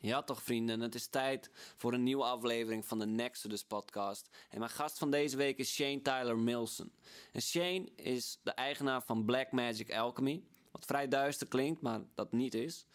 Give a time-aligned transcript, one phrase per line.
[0.00, 4.28] Ja toch vrienden, het is tijd voor een nieuwe aflevering van de Nexus podcast.
[4.50, 6.92] En mijn gast van deze week is Shane Tyler Milson.
[7.32, 10.44] En Shane is de eigenaar van Black Magic Alchemy.
[10.70, 12.86] Wat vrij duister klinkt, maar dat niet is.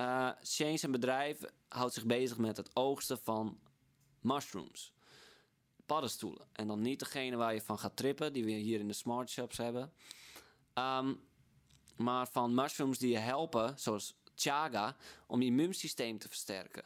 [0.00, 3.58] Uh, Shane zijn bedrijf houdt zich bezig met het oogsten van
[4.20, 4.92] mushrooms.
[5.86, 6.46] Paddenstoelen.
[6.52, 9.30] En dan niet degene waar je van gaat trippen, die we hier in de smart
[9.30, 9.92] shops hebben.
[10.74, 11.20] Um,
[11.96, 14.96] maar van mushrooms die je helpen, zoals chaga,
[15.26, 16.84] om je immuunsysteem te versterken.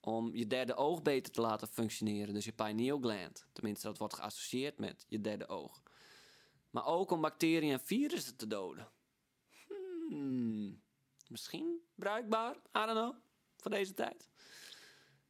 [0.00, 3.46] Om je derde oog beter te laten functioneren, dus je pineal gland.
[3.52, 5.82] Tenminste, dat wordt geassocieerd met je derde oog.
[6.70, 8.88] Maar ook om bacteriën en virussen te doden.
[10.08, 10.82] Hmm,
[11.28, 13.14] misschien bruikbaar, I don't know,
[13.56, 14.28] voor deze tijd.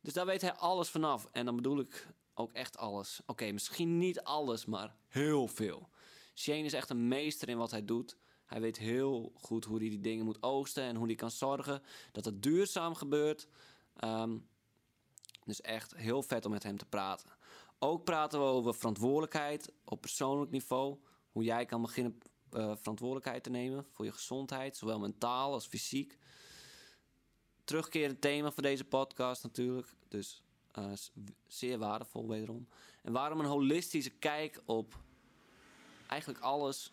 [0.00, 1.28] Dus daar weet hij alles vanaf.
[1.32, 3.20] En dan bedoel ik ook echt alles.
[3.26, 5.88] Oké, misschien niet alles, maar heel veel.
[6.34, 8.16] Shane is echt een meester in wat hij doet.
[8.52, 11.82] Hij weet heel goed hoe hij die dingen moet oogsten en hoe hij kan zorgen
[12.12, 13.48] dat het duurzaam gebeurt.
[14.04, 14.48] Um,
[15.44, 17.30] dus echt heel vet om met hem te praten.
[17.78, 20.98] Ook praten we over verantwoordelijkheid op persoonlijk niveau.
[21.30, 22.18] Hoe jij kan beginnen
[22.52, 26.18] uh, verantwoordelijkheid te nemen voor je gezondheid, zowel mentaal als fysiek.
[27.64, 29.94] Terugkerend thema voor deze podcast natuurlijk.
[30.08, 30.42] Dus
[30.78, 30.92] uh,
[31.46, 32.68] zeer waardevol wederom.
[33.02, 34.98] En waarom een holistische kijk op
[36.06, 36.92] eigenlijk alles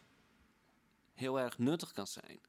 [1.20, 2.40] heel erg nuttig kan zijn.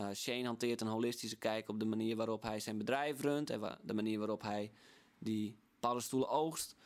[0.00, 3.78] Uh, Shane hanteert een holistische kijk op de manier waarop hij zijn bedrijf runt en
[3.82, 4.72] de manier waarop hij
[5.18, 6.76] die paddenstoelen oogst.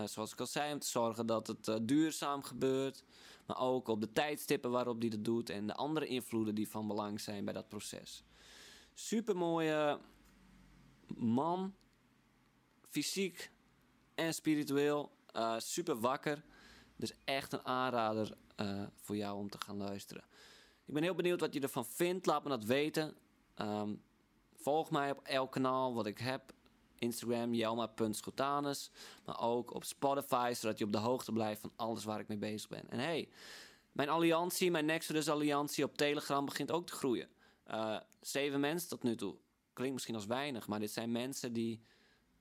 [0.00, 3.04] Uh, zoals ik al zei, om te zorgen dat het uh, duurzaam gebeurt.
[3.46, 6.86] Maar ook op de tijdstippen waarop hij dat doet en de andere invloeden die van
[6.86, 8.24] belang zijn bij dat proces.
[8.94, 10.00] Super mooie
[11.16, 11.74] man,
[12.88, 13.50] fysiek
[14.14, 15.12] en spiritueel.
[15.58, 16.44] super wakker.
[17.02, 18.36] Dus echt een aanrader
[18.96, 20.24] voor jou om te gaan luisteren.
[20.84, 22.26] Ik ben heel benieuwd wat je ervan vindt.
[22.26, 23.16] Laat me dat weten.
[23.56, 24.02] Um,
[24.54, 26.52] volg mij op elk kanaal wat ik heb.
[26.98, 28.90] Instagram, jelma.schotanus.
[29.24, 32.38] Maar ook op Spotify, zodat je op de hoogte blijft van alles waar ik mee
[32.38, 32.90] bezig ben.
[32.90, 33.28] En hey,
[33.92, 37.28] mijn alliantie, mijn Nexus alliantie op Telegram begint ook te groeien.
[37.70, 39.36] Uh, zeven mensen tot nu toe.
[39.72, 41.82] Klinkt misschien als weinig, maar dit zijn mensen die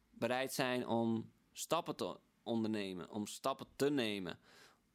[0.09, 3.09] bereid zijn om stappen te ondernemen.
[3.09, 4.39] Om stappen te nemen.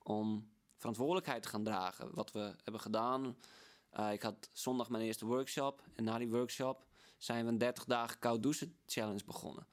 [0.02, 2.14] Om verantwoordelijkheid te gaan dragen.
[2.14, 3.36] Wat we hebben gedaan.
[3.98, 5.82] Uh, ik had zondag mijn eerste workshop.
[5.94, 6.86] En na die workshop
[7.16, 9.66] zijn we een 30 dagen koud douchen challenge begonnen.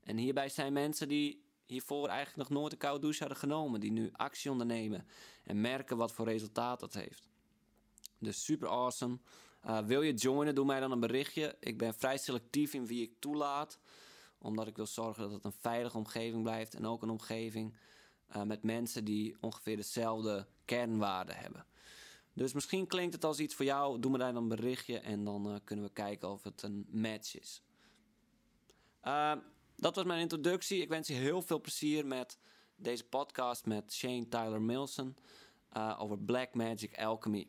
[0.00, 3.80] En hierbij zijn mensen die hiervoor eigenlijk nog nooit een koud douche hadden genomen.
[3.80, 5.06] Die nu actie ondernemen
[5.44, 7.28] en merken wat voor resultaat dat heeft.
[8.18, 9.18] Dus super awesome.
[9.66, 11.56] Uh, wil je joinen, doe mij dan een berichtje.
[11.60, 13.78] Ik ben vrij selectief in wie ik toelaat.
[14.38, 16.74] Omdat ik wil zorgen dat het een veilige omgeving blijft.
[16.74, 17.76] En ook een omgeving
[18.36, 21.66] uh, met mensen die ongeveer dezelfde kernwaarden hebben.
[22.32, 24.00] Dus misschien klinkt het als iets voor jou.
[24.00, 26.86] Doe me daar dan een berichtje en dan uh, kunnen we kijken of het een
[26.90, 27.62] match is.
[29.04, 29.32] Uh,
[29.76, 30.82] dat was mijn introductie.
[30.82, 32.38] Ik wens je heel veel plezier met
[32.76, 35.16] deze podcast met Shane Tyler Milson
[35.98, 37.48] over Black Magic Alchemy.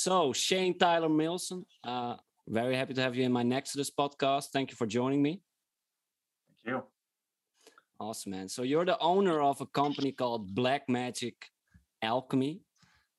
[0.00, 2.14] So, Shane Tyler Milson, uh,
[2.48, 4.46] very happy to have you in my Nexodus podcast.
[4.50, 5.42] Thank you for joining me.
[6.48, 6.82] Thank you.
[8.00, 8.48] Awesome, man.
[8.48, 11.34] So, you're the owner of a company called Black Magic
[12.00, 12.62] Alchemy.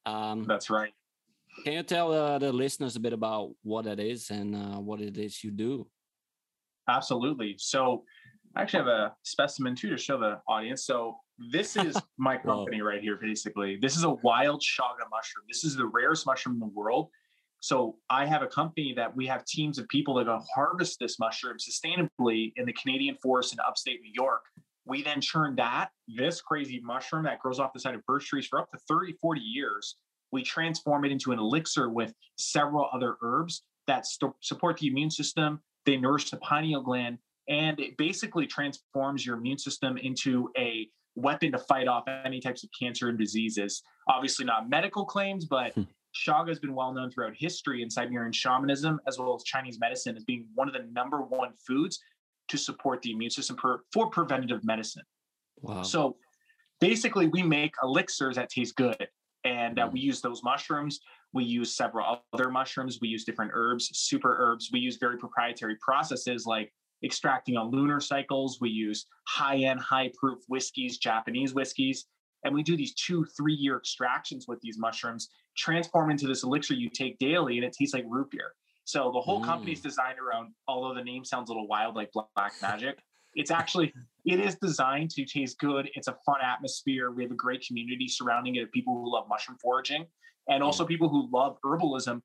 [0.07, 0.91] Um, That's right.
[1.63, 5.01] Can you tell uh, the listeners a bit about what that is and uh, what
[5.01, 5.85] it is you do?
[6.89, 7.57] Absolutely.
[7.59, 8.05] So,
[8.55, 10.83] I actually have a specimen too to show the audience.
[10.87, 11.19] So,
[11.49, 13.77] this is my company right here, basically.
[13.81, 15.45] This is a wild chaga mushroom.
[15.47, 17.09] This is the rarest mushroom in the world.
[17.61, 21.19] So I have a company that we have teams of people that go harvest this
[21.19, 24.41] mushroom sustainably in the Canadian forest in upstate New York.
[24.85, 28.47] We then churn that, this crazy mushroom that grows off the side of birch trees
[28.47, 29.97] for up to 30, 40 years.
[30.31, 35.11] We transform it into an elixir with several other herbs that st- support the immune
[35.11, 35.61] system.
[35.85, 41.51] They nourish the pineal gland, and it basically transforms your immune system into a weapon
[41.51, 43.83] to fight off any types of cancer and diseases.
[44.07, 45.83] Obviously, not medical claims, but hmm.
[46.13, 50.17] Chaga has been well known throughout history in Siberian shamanism as well as Chinese medicine
[50.17, 51.99] as being one of the number one foods
[52.49, 55.03] to support the immune system for, for preventative medicine.
[55.61, 55.83] Wow.
[55.83, 56.17] So
[56.79, 59.07] basically, we make elixirs that taste good.
[59.43, 60.07] And uh, we hmm.
[60.07, 60.99] use those mushrooms.
[61.33, 62.99] We use several other mushrooms.
[63.01, 64.69] We use different herbs, super herbs.
[64.71, 66.71] We use very proprietary processes like
[67.03, 68.59] extracting on lunar cycles.
[68.61, 72.05] We use high end, high proof whiskeys, Japanese whiskeys.
[72.43, 76.73] And we do these two, three year extractions with these mushrooms, transform into this elixir
[76.73, 78.53] you take daily, and it tastes like root beer.
[78.85, 79.45] So the whole mm.
[79.45, 82.97] company's designed around, although the name sounds a little wild like Black Magic,
[83.35, 83.93] it's actually
[84.25, 85.89] it is designed to taste good.
[85.93, 87.11] It's a fun atmosphere.
[87.11, 90.05] We have a great community surrounding it of people who love mushroom foraging
[90.49, 92.21] and also people who love herbalism.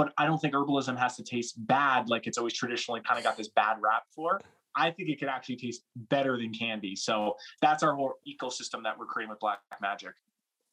[0.00, 3.24] But I don't think herbalism has to taste bad like it's always traditionally kind of
[3.24, 4.40] got this bad rap for.
[4.74, 6.96] I think it can actually taste better than candy.
[6.96, 10.12] So that's our whole ecosystem that we're creating with Black Magic.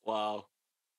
[0.05, 0.45] Wow.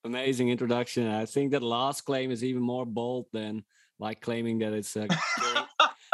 [0.05, 1.09] Amazing introduction.
[1.09, 3.65] I think that last claim is even more bold than
[3.99, 5.07] like claiming that it's uh,
[5.39, 5.65] curing,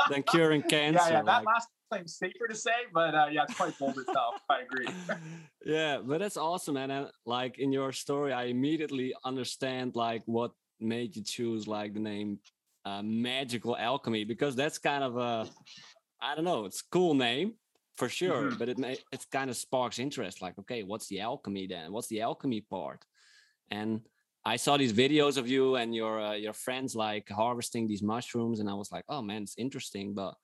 [0.09, 1.01] than curing cancer.
[1.03, 1.23] Yeah, yeah.
[1.23, 4.37] That like, last claim safer to say, but uh, yeah, it's quite bold itself.
[4.49, 4.87] I agree.
[5.67, 10.53] yeah, but that's awesome, and uh, like in your story, I immediately understand like what
[10.81, 12.39] made you choose like the name
[12.85, 15.49] uh, Magical Alchemy because that's kind of a
[16.21, 17.55] I don't know, it's cool name
[17.97, 18.59] for sure, mm-hmm.
[18.59, 20.41] but it may, it kind of sparks interest.
[20.43, 21.93] Like, okay, what's the alchemy then?
[21.93, 23.05] What's the alchemy part?
[23.71, 24.01] And
[24.45, 28.61] I saw these videos of you and your uh, your friends like harvesting these mushrooms,
[28.61, 30.35] and I was like, oh man, it's interesting, but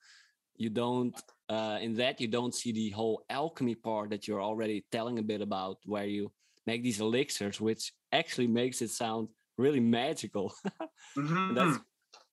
[0.55, 1.19] you don't
[1.49, 5.23] uh, in that you don't see the whole alchemy part that you're already telling a
[5.23, 6.31] bit about, where you
[6.67, 9.29] make these elixirs, which actually makes it sound
[9.61, 10.53] really magical.
[11.17, 11.53] mm-hmm.
[11.53, 11.79] That's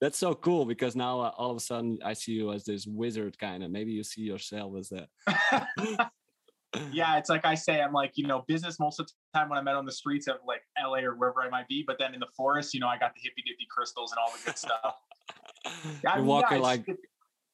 [0.00, 2.86] that's so cool because now uh, all of a sudden I see you as this
[2.86, 3.70] wizard kind of.
[3.70, 6.10] Maybe you see yourself as that.
[6.92, 9.58] yeah, it's like I say, I'm like, you know, business most of the time when
[9.58, 12.14] I'm out on the streets of like LA or wherever I might be, but then
[12.14, 14.58] in the forest, you know, I got the hippy dippy crystals and all the good
[14.58, 14.94] stuff.
[16.02, 16.86] you're I mean, walking yeah, like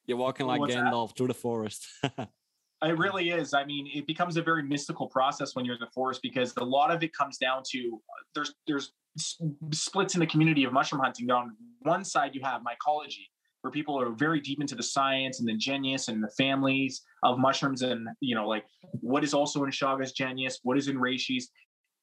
[0.05, 1.17] you're walking like Gandalf that?
[1.17, 1.87] through the forest.
[2.03, 3.53] it really is.
[3.53, 6.63] I mean, it becomes a very mystical process when you're in the forest because a
[6.63, 8.01] lot of it comes down to
[8.35, 11.29] there's there's splits in the community of mushroom hunting.
[11.31, 13.27] On one side, you have mycology,
[13.61, 17.39] where people are very deep into the science and the genus and the families of
[17.39, 18.65] mushrooms and you know like
[19.01, 21.45] what is also in chagas genus what is in reishis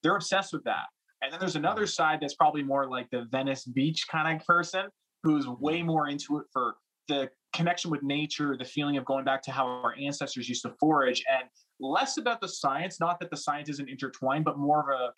[0.02, 0.86] they're obsessed with that.
[1.22, 4.86] And then there's another side that's probably more like the venice beach kind of person
[5.22, 5.64] who's mm-hmm.
[5.64, 6.74] way more into it for
[7.08, 10.74] the connection with nature the feeling of going back to how our ancestors used to
[10.80, 11.22] forage.
[11.30, 11.48] And
[11.82, 15.12] less about the science not that the science isn't intertwined but more of a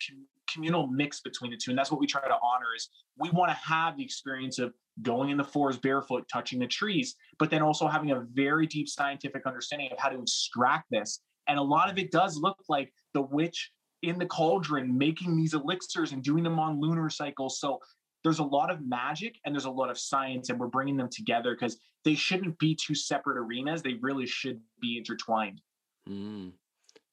[0.51, 3.49] communal mix between the two and that's what we try to honor is we want
[3.49, 7.61] to have the experience of going in the forest barefoot, touching the trees, but then
[7.61, 11.21] also having a very deep scientific understanding of how to extract this.
[11.47, 13.71] And a lot of it does look like the witch
[14.03, 17.59] in the cauldron making these elixirs and doing them on lunar cycles.
[17.59, 17.79] So
[18.23, 21.09] there's a lot of magic and there's a lot of science, and we're bringing them
[21.11, 23.81] together because they shouldn't be two separate arenas.
[23.81, 25.61] They really should be intertwined.
[26.09, 26.51] Mm,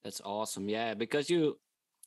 [0.05, 0.69] that's awesome.
[0.69, 1.59] Yeah, because you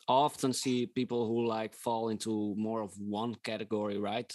[0.08, 4.32] often see people who like fall into more of one category, right?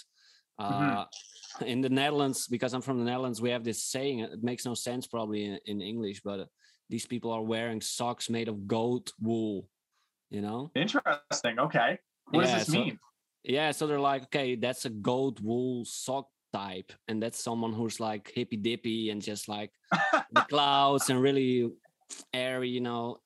[0.59, 0.97] Mm-hmm.
[0.97, 4.19] Uh, in the Netherlands, because I'm from the Netherlands, we have this saying.
[4.19, 6.45] It makes no sense probably in, in English, but uh,
[6.89, 9.67] these people are wearing socks made of goat wool.
[10.29, 10.71] You know.
[10.75, 11.59] Interesting.
[11.59, 11.99] Okay.
[12.29, 12.99] What yeah, does this so, mean?
[13.43, 17.99] Yeah, so they're like, okay, that's a goat wool sock type, and that's someone who's
[17.99, 19.71] like hippy dippy and just like
[20.31, 21.71] the clouds and really
[22.33, 23.17] airy, you know.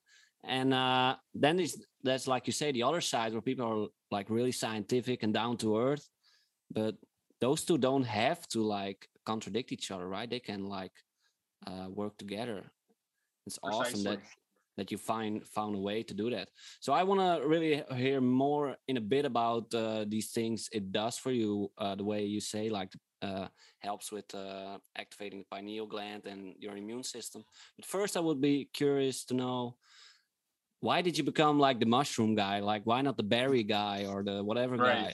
[0.44, 4.30] And uh, then there's that's like you say the other side where people are like
[4.30, 6.08] really scientific and down to earth,
[6.72, 6.96] but
[7.42, 10.30] those two don't have to like contradict each other, right?
[10.30, 10.94] They can like
[11.68, 12.64] uh, work together.
[13.48, 13.80] It's Precisely.
[13.80, 14.20] awesome that
[14.78, 16.50] that you find found a way to do that.
[16.80, 20.92] So I want to really hear more in a bit about uh, these things it
[20.92, 21.72] does for you.
[21.78, 22.92] Uh, the way you say like
[23.26, 23.48] uh,
[23.80, 27.44] helps with uh, activating the pineal gland and your immune system.
[27.78, 29.78] But first, I would be curious to know
[30.80, 32.60] why did you become like the mushroom guy?
[32.60, 35.06] Like why not the berry guy or the whatever right.
[35.06, 35.14] guy?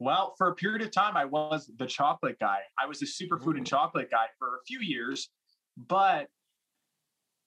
[0.00, 2.58] Well, for a period of time, I was the chocolate guy.
[2.80, 5.28] I was a superfood and chocolate guy for a few years,
[5.76, 6.28] but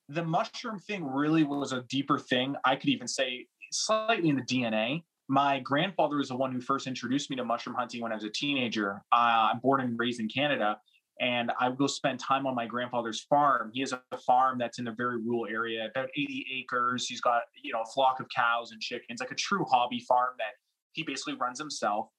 [0.09, 2.55] the mushroom thing really was a deeper thing.
[2.65, 5.03] I could even say slightly in the DNA.
[5.31, 8.25] My grandfather was the one who first introduced me to mushroom hunting when I was
[8.25, 9.01] a teenager.
[9.13, 10.77] Uh, I'm born and raised in Canada,
[11.21, 13.71] and I would go spend time on my grandfather's farm.
[13.73, 17.07] He has a farm that's in a very rural area, about 80 acres.
[17.07, 20.33] He's got you know a flock of cows and chickens, like a true hobby farm
[20.37, 20.51] that
[20.91, 22.09] he basically runs himself.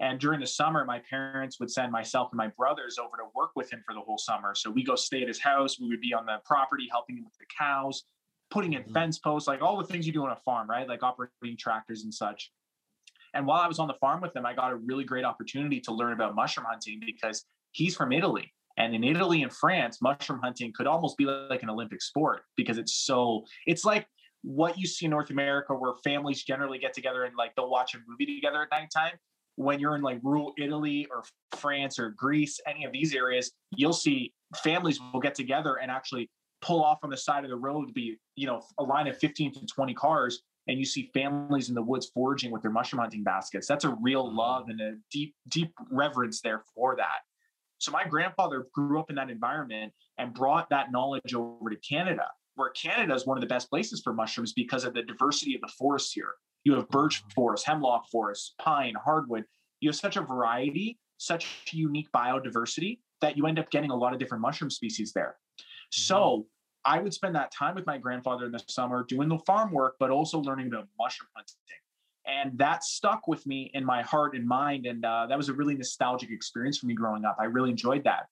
[0.00, 3.50] And during the summer, my parents would send myself and my brothers over to work
[3.54, 4.56] with him for the whole summer.
[4.56, 5.78] So we go stay at his house.
[5.78, 8.02] We would be on the property helping him with the cows,
[8.50, 8.92] putting in mm-hmm.
[8.92, 10.88] fence posts, like all the things you do on a farm, right?
[10.88, 12.50] Like operating tractors and such.
[13.34, 15.80] And while I was on the farm with him, I got a really great opportunity
[15.80, 18.52] to learn about mushroom hunting because he's from Italy.
[18.78, 22.78] And in Italy and France, mushroom hunting could almost be like an Olympic sport because
[22.78, 24.06] it's so, it's like
[24.42, 27.94] what you see in North America where families generally get together and like they'll watch
[27.94, 29.18] a movie together at nighttime
[29.58, 31.24] when you're in like rural Italy or
[31.56, 36.30] France or Greece, any of these areas, you'll see families will get together and actually
[36.60, 39.16] pull off on the side of the road, to be, you know, a line of
[39.18, 40.42] 15 to 20 cars.
[40.66, 43.66] And you see families in the woods foraging with their mushroom hunting baskets.
[43.66, 44.36] That's a real mm-hmm.
[44.36, 47.20] love and a deep, deep reverence there for that.
[47.78, 52.26] So my grandfather grew up in that environment and brought that knowledge over to Canada,
[52.56, 55.60] where Canada is one of the best places for mushrooms because of the diversity of
[55.60, 56.32] the forests here.
[56.64, 57.30] You have birch mm-hmm.
[57.30, 59.44] forest, hemlock forest, pine, hardwood.
[59.80, 64.12] You have such a variety, such unique biodiversity that you end up getting a lot
[64.12, 65.36] of different mushroom species there.
[65.90, 66.42] So mm-hmm.
[66.84, 69.96] I would spend that time with my grandfather in the summer doing the farm work,
[69.98, 71.56] but also learning about mushroom hunting.
[72.26, 74.86] And that stuck with me in my heart and mind.
[74.86, 77.36] And uh, that was a really nostalgic experience for me growing up.
[77.40, 78.26] I really enjoyed that.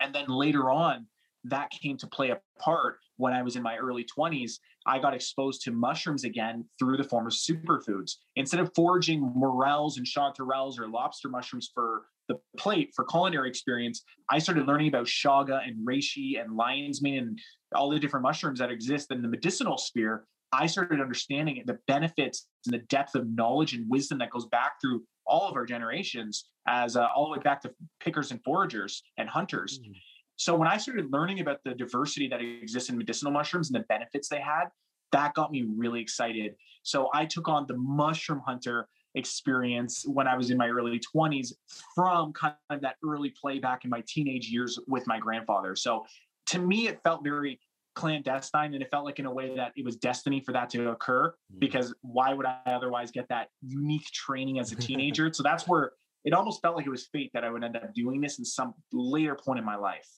[0.00, 1.06] And then later on,
[1.44, 4.52] that came to play a part when I was in my early 20s.
[4.86, 8.12] I got exposed to mushrooms again through the form of superfoods.
[8.36, 14.02] Instead of foraging morels and chanterelles or lobster mushrooms for the plate for culinary experience,
[14.30, 17.38] I started learning about chaga and reishi and lion's mane and
[17.74, 20.24] all the different mushrooms that exist in the medicinal sphere.
[20.52, 24.72] I started understanding the benefits and the depth of knowledge and wisdom that goes back
[24.80, 29.02] through all of our generations, as uh, all the way back to pickers and foragers
[29.18, 29.78] and hunters.
[29.78, 29.92] Mm-hmm.
[30.36, 33.86] So when I started learning about the diversity that exists in medicinal mushrooms and the
[33.86, 34.66] benefits they had,
[35.12, 36.54] that got me really excited.
[36.82, 41.52] So I took on the mushroom hunter experience when I was in my early 20s
[41.94, 45.76] from kind of that early play back in my teenage years with my grandfather.
[45.76, 46.06] So
[46.46, 47.60] to me, it felt very
[47.94, 50.90] clandestine and it felt like in a way that it was destiny for that to
[50.90, 51.58] occur mm.
[51.58, 55.30] because why would I otherwise get that unique training as a teenager?
[55.32, 55.92] so that's where
[56.24, 58.44] it almost felt like it was fate that I would end up doing this in
[58.44, 60.08] some later point in my life.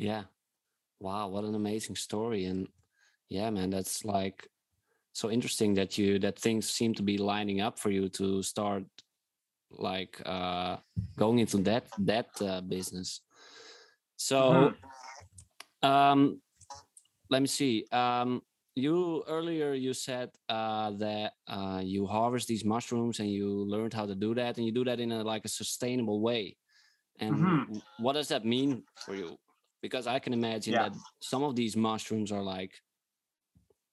[0.00, 0.22] Yeah.
[0.98, 2.46] Wow, what an amazing story.
[2.46, 2.68] And
[3.28, 4.48] yeah, man, that's like
[5.12, 8.84] so interesting that you that things seem to be lining up for you to start
[9.70, 10.76] like uh
[11.16, 13.20] going into that that uh, business
[14.16, 15.86] so mm-hmm.
[15.86, 16.40] um
[17.28, 18.42] let me see um
[18.74, 24.06] you earlier you said uh that uh you harvest these mushrooms and you learned how
[24.06, 26.56] to do that and you do that in a like a sustainable way
[27.20, 27.78] and mm-hmm.
[27.98, 29.36] what does that mean for you
[29.82, 30.88] because i can imagine yeah.
[30.88, 32.72] that some of these mushrooms are like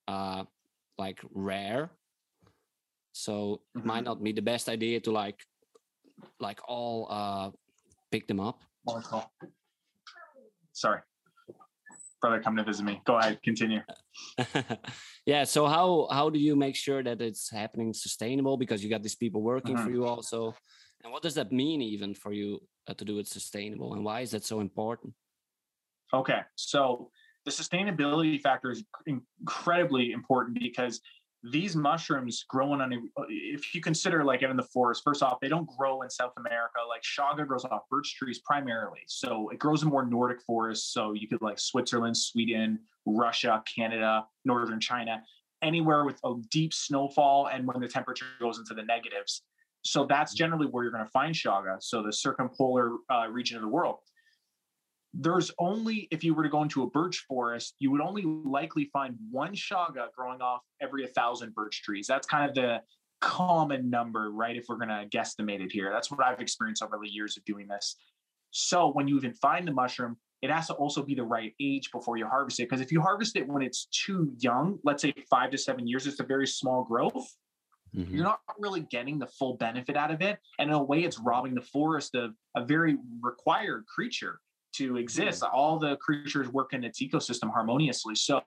[0.08, 0.44] uh
[0.98, 1.90] like rare.
[3.14, 3.80] So mm-hmm.
[3.80, 4.06] it might mm-hmm.
[4.06, 5.40] not be the best idea to like
[6.40, 7.52] like all uh
[8.12, 8.62] pick them up.
[10.74, 11.02] Sorry.
[12.22, 13.02] Brother come to visit me.
[13.06, 13.40] Go ahead.
[13.44, 13.82] Continue.
[15.26, 18.56] Yeah so how how do you make sure that it's happening sustainable?
[18.56, 19.86] Because you got these people working mm-hmm.
[19.86, 20.56] for you also.
[21.04, 23.94] And what does that mean even for you uh, to do it sustainable?
[23.94, 25.14] And why is that so important
[26.14, 27.10] okay so
[27.46, 31.02] the sustainability factor is incredibly important because
[31.44, 32.98] these mushrooms growing on a,
[33.30, 36.80] if you consider like in the forest first off they don't grow in south america
[36.90, 39.02] like chaga grows off birch trees primarily.
[39.08, 44.26] So it grows in more nordic forests so you could like switzerland sweden russia canada
[44.46, 45.22] northern china
[45.62, 49.44] anywhere with a deep snowfall and when the temperature goes into the negatives.
[49.84, 51.82] So that's generally where you're going to find chaga.
[51.82, 53.98] so the circumpolar uh, region of the world
[55.20, 58.86] there's only if you were to go into a birch forest you would only likely
[58.94, 62.06] find one chaga growing off every a thousand birch trees.
[62.08, 62.82] That's kind of the
[63.20, 64.56] common number right?
[64.56, 65.92] If we're going to guesstimate it here.
[65.92, 67.96] That's what i've experienced over the years of doing this.
[68.52, 71.92] So when you even find the mushroom it has to also be the right age
[71.92, 72.70] before you harvest it.
[72.70, 76.06] Because if you harvest it when it's too young let's say five to seven years
[76.06, 77.28] it's a very small growth
[77.96, 78.16] Mm-hmm.
[78.16, 80.38] You're not really getting the full benefit out of it.
[80.60, 84.42] And in a way, it's robbing the forest of a very required creature
[84.78, 85.44] to exist.
[85.44, 88.16] All the creatures work in its ecosystem harmoniously.
[88.16, 88.42] So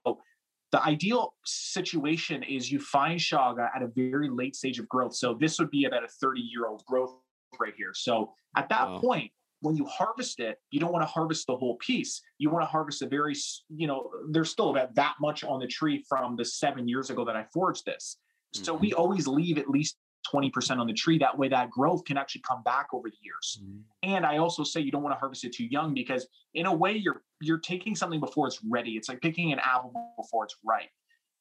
[0.73, 5.15] the ideal situation is you find chaga at a very late stage of growth.
[5.15, 7.15] So this would be about a 30 year old growth
[7.61, 7.93] right here.
[7.95, 8.99] So at that wow.
[9.01, 9.33] point,
[9.63, 12.23] when you harvest it, you don't want to harvest the whole piece.
[12.39, 13.35] You want to harvest a very,
[13.69, 17.25] you know, there's still about that much on the tree from the seven years ago
[17.25, 18.17] that I forged this.
[18.53, 18.81] So mm-hmm.
[18.81, 19.97] we always leave at least
[20.33, 21.19] 20% on the tree.
[21.19, 23.61] That way, that growth can actually come back over the years.
[23.63, 24.15] Mm-hmm.
[24.15, 26.75] And I also say you don't want to harvest it too young because, in a
[26.75, 28.93] way, you're you're taking something before it's ready.
[28.93, 30.91] It's like picking an apple before it's ripe.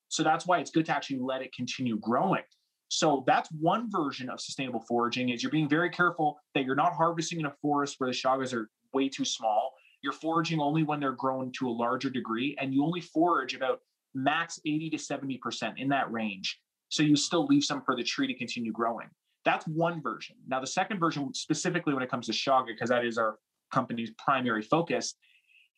[0.07, 2.43] So that's why it's good to actually let it continue growing.
[2.89, 6.93] So that's one version of sustainable foraging is you're being very careful that you're not
[6.93, 9.73] harvesting in a forest where the chagas are way too small.
[10.01, 13.81] You're foraging only when they're grown to a larger degree, and you only forage about
[14.15, 16.59] max 80 to 70% in that range.
[16.89, 19.07] So you still leave some for the tree to continue growing.
[19.45, 20.35] That's one version.
[20.47, 23.37] Now, the second version, specifically when it comes to Chaga, because that is our
[23.71, 25.15] company's primary focus,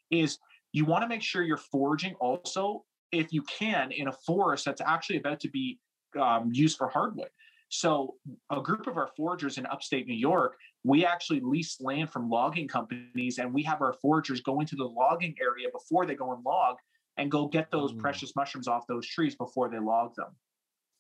[0.10, 0.39] is
[0.74, 4.82] you want to make sure you're foraging also, if you can, in a forest that's
[4.82, 5.80] actually about to be
[6.20, 7.30] um, used for hardwood.
[7.70, 8.15] So
[8.50, 12.68] a group of our foragers in upstate New York, we actually lease land from logging
[12.68, 16.44] companies and we have our foragers go into the logging area before they go and
[16.44, 16.75] log
[17.15, 18.00] and go get those mm.
[18.00, 20.36] precious mushrooms off those trees before they log them.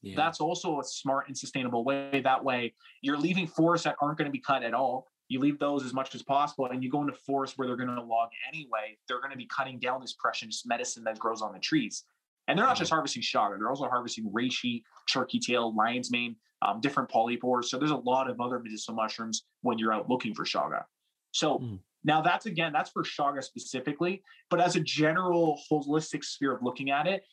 [0.01, 0.15] Yeah.
[0.15, 2.21] That's also a smart and sustainable way.
[2.23, 5.07] That way, you're leaving forests that aren't going to be cut at all.
[5.27, 7.95] You leave those as much as possible, and you go into forests where they're going
[7.95, 8.97] to log anyway.
[9.07, 12.03] They're going to be cutting down this precious medicine that grows on the trees.
[12.47, 16.81] And they're not just harvesting chaga, they're also harvesting reishi, turkey tail, lion's mane, um,
[16.81, 17.65] different polypores.
[17.65, 20.83] So there's a lot of other medicinal mushrooms when you're out looking for chaga.
[21.31, 21.79] So mm.
[22.03, 26.91] now that's again that's for chaga specifically, but as a general holistic sphere of looking
[26.91, 27.23] at it,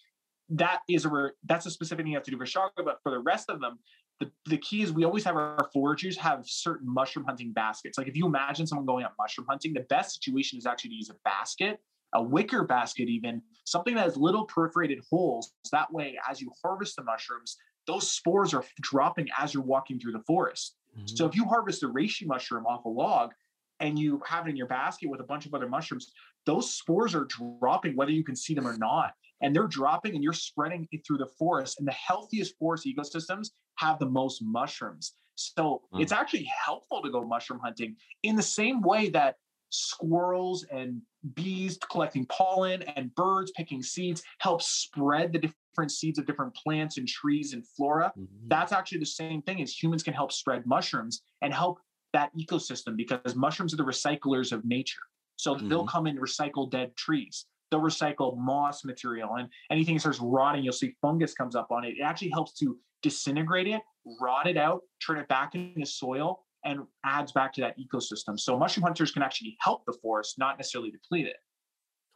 [0.51, 2.85] that is a that's a specific thing you have to do for chaga.
[2.85, 3.79] But for the rest of them,
[4.21, 7.99] the, the key is we always have our foragers have certain mushroom hunting baskets.
[7.99, 10.97] Like if you imagine someone going out mushroom hunting, the best situation is actually to
[10.97, 11.81] use a basket,
[12.15, 15.53] a wicker basket, even something that has little perforated holes.
[15.71, 20.13] That way, as you harvest the mushrooms, those spores are dropping as you're walking through
[20.13, 20.77] the forest.
[20.97, 21.17] Mm-hmm.
[21.17, 23.33] So if you harvest a reishi mushroom off a log
[23.81, 26.13] and you have it in your basket with a bunch of other mushrooms,
[26.45, 27.27] those spores are
[27.61, 31.03] dropping whether you can see them or not and they're dropping and you're spreading it
[31.07, 31.79] through the forest.
[31.79, 35.13] And the healthiest forest ecosystems have the most mushrooms.
[35.37, 36.01] So mm.
[36.01, 39.37] it's actually helpful to go mushroom hunting in the same way that
[39.71, 41.03] squirrels and
[41.35, 46.97] bees collecting pollen and birds picking seeds help spread the different seeds of different plants
[46.97, 48.13] and trees and flora.
[48.19, 48.49] Mm-hmm.
[48.49, 51.79] That's actually the same thing as humans can help spread mushrooms and help
[52.15, 55.03] that ecosystem because mushrooms are the recyclers of nature.
[55.37, 55.69] So mm-hmm.
[55.69, 60.63] they'll come and recycle dead trees they'll recycle moss material and anything that starts rotting,
[60.65, 61.97] you'll see fungus comes up on it.
[61.99, 63.81] It actually helps to disintegrate it,
[64.21, 68.39] rot it out, turn it back into soil, and adds back to that ecosystem.
[68.39, 71.37] So mushroom hunters can actually help the forest, not necessarily deplete it.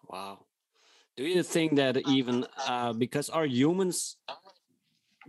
[0.09, 0.47] Wow.
[1.17, 4.17] Do you think that even uh, because are humans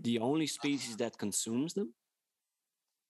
[0.02, 1.94] the only species that consumes them?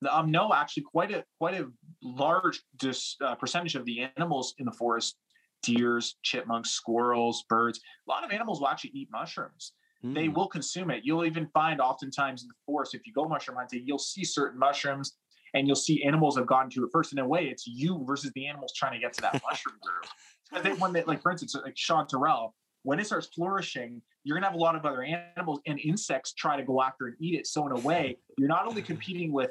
[0.10, 1.70] Um, no, actually, quite a quite a
[2.02, 5.18] large dis, uh, percentage of the animals in the forest
[5.64, 7.80] deers, chipmunks, squirrels, birds.
[8.08, 9.74] A lot of animals will actually eat mushrooms.
[10.06, 10.14] Mm.
[10.14, 10.34] They hmm.
[10.34, 11.02] will consume it.
[11.04, 14.60] You'll even find oftentimes in the forest, if you go mushroom hunting, you'll see certain
[14.60, 15.14] mushrooms
[15.54, 17.14] and you'll see animals have gotten to it first.
[17.14, 20.06] In a way, it's you versus the animals trying to get to that mushroom group.
[20.50, 22.52] Because they, when they, like, for instance, like chanterelle,
[22.84, 26.58] when it starts flourishing, you're gonna have a lot of other animals and insects try
[26.58, 27.48] to go after and eat it.
[27.48, 29.50] So in a way, you're not only competing with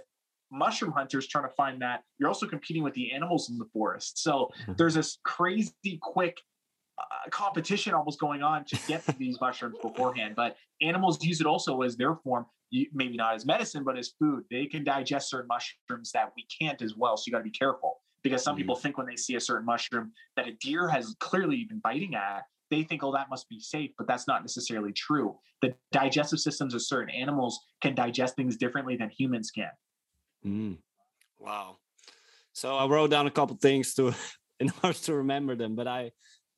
[0.52, 4.22] mushroom hunters trying to find that, you're also competing with the animals in the forest.
[4.22, 4.74] So mm-hmm.
[4.76, 6.36] there's this crazy quick
[6.98, 10.34] uh, competition almost going on to get to these mushrooms beforehand.
[10.36, 12.46] But animals use it also as their form,
[12.92, 14.44] maybe not as medicine, but as food.
[14.50, 17.16] They can digest certain mushrooms that we can't as well.
[17.16, 18.58] So you got to be careful because some mm-hmm.
[18.58, 22.14] people think when they see a certain mushroom that a deer has clearly been biting
[22.14, 25.36] at, they think, oh, that must be safe, but that's not necessarily true.
[25.60, 29.70] The digestive systems of certain animals can digest things differently than humans can.
[30.46, 30.78] Mm.
[31.38, 31.76] Wow.
[32.52, 34.14] So I wrote down a couple things to
[34.60, 36.12] in order to remember them, but I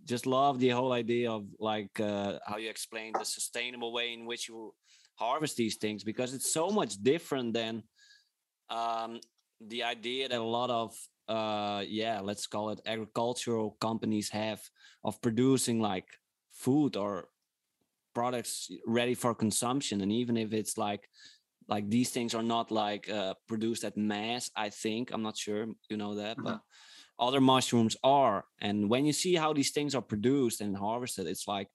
[0.05, 4.27] just love the whole idea of like uh, how you explain the sustainable way in
[4.27, 4.75] which you
[5.16, 7.83] harvest these things because it's so much different than
[8.68, 9.20] um,
[9.61, 10.94] the idea that a lot of
[11.29, 14.61] uh, yeah let's call it agricultural companies have
[15.05, 16.07] of producing like
[16.53, 17.29] food or
[18.14, 21.09] products ready for consumption and even if it's like
[21.68, 25.66] like these things are not like uh, produced at mass i think i'm not sure
[25.88, 26.46] you know that mm-hmm.
[26.46, 26.61] but
[27.18, 31.46] other mushrooms are and when you see how these things are produced and harvested it's
[31.46, 31.68] like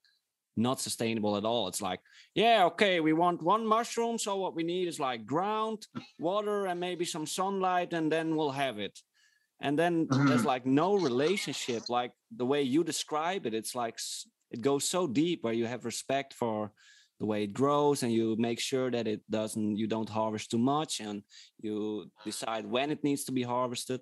[0.56, 2.00] not sustainable at all it's like
[2.34, 5.86] yeah okay we want one mushroom so what we need is like ground
[6.18, 8.98] water and maybe some sunlight and then we'll have it
[9.62, 10.26] and then mm-hmm.
[10.26, 13.98] there's like no relationship like the way you describe it it's like
[14.50, 16.72] it goes so deep where you have respect for
[17.20, 20.58] the way it grows and you make sure that it doesn't you don't harvest too
[20.58, 21.22] much and
[21.60, 24.00] you decide when it needs to be harvested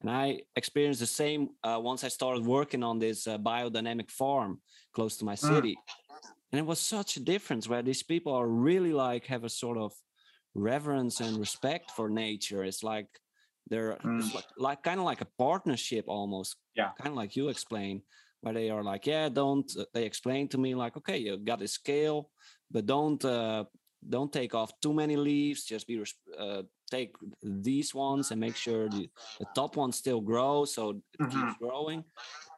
[0.00, 4.60] and i experienced the same uh, once i started working on this uh, biodynamic farm
[4.92, 5.38] close to my mm.
[5.38, 6.28] city mm.
[6.52, 9.78] and it was such a difference where these people are really like have a sort
[9.78, 9.92] of
[10.54, 13.08] reverence and respect for nature it's like
[13.68, 14.34] they're mm.
[14.34, 18.02] like, like kind of like a partnership almost yeah kind of like you explain
[18.40, 21.62] where they are like yeah don't uh, they explain to me like okay you got
[21.62, 22.30] a scale
[22.70, 23.64] but don't uh,
[24.08, 25.64] don't take off too many leaves.
[25.64, 26.02] Just be
[26.38, 29.08] uh, take these ones and make sure the,
[29.40, 31.30] the top ones still grow so it mm-hmm.
[31.30, 32.04] keeps growing.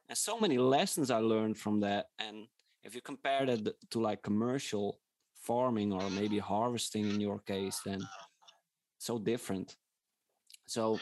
[0.08, 2.06] And so many lessons I learned from that.
[2.18, 2.46] And
[2.82, 5.00] if you compare that to like commercial
[5.42, 8.00] farming or maybe harvesting in your case, then
[8.98, 9.76] so different.
[10.66, 10.98] So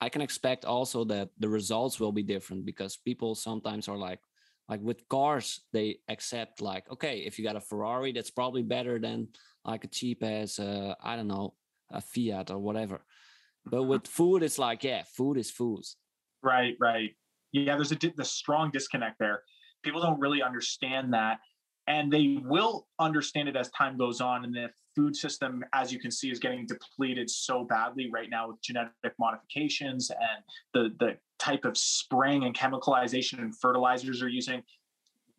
[0.00, 4.20] I can expect also that the results will be different because people sometimes are like,
[4.68, 8.98] like with cars they accept like okay if you got a ferrari that's probably better
[8.98, 9.28] than
[9.64, 11.54] like a cheap as uh, i don't know
[11.92, 13.04] a fiat or whatever.
[13.64, 15.84] But with food it's like yeah food is food
[16.42, 17.10] right right.
[17.52, 19.42] Yeah there's a the strong disconnect there.
[19.84, 21.38] People don't really understand that
[21.86, 25.98] and they will understand it as time goes on and the food system as you
[25.98, 30.44] can see is getting depleted so badly right now with genetic modifications and
[30.74, 34.62] the the type of spraying and chemicalization and fertilizers are using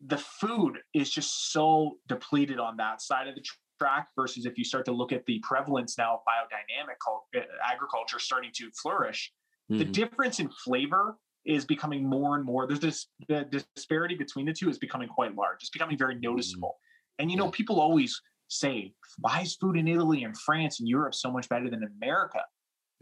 [0.06, 3.42] the food is just so depleted on that side of the
[3.80, 6.96] track versus if you start to look at the prevalence now of biodynamic
[7.36, 9.32] uh, agriculture starting to flourish
[9.70, 9.78] mm-hmm.
[9.78, 14.52] the difference in flavor is becoming more and more there's this the disparity between the
[14.52, 16.30] two is becoming quite large it's becoming very mm-hmm.
[16.30, 16.76] noticeable
[17.18, 21.14] and you know people always say why is food in italy and france and europe
[21.14, 22.40] so much better than america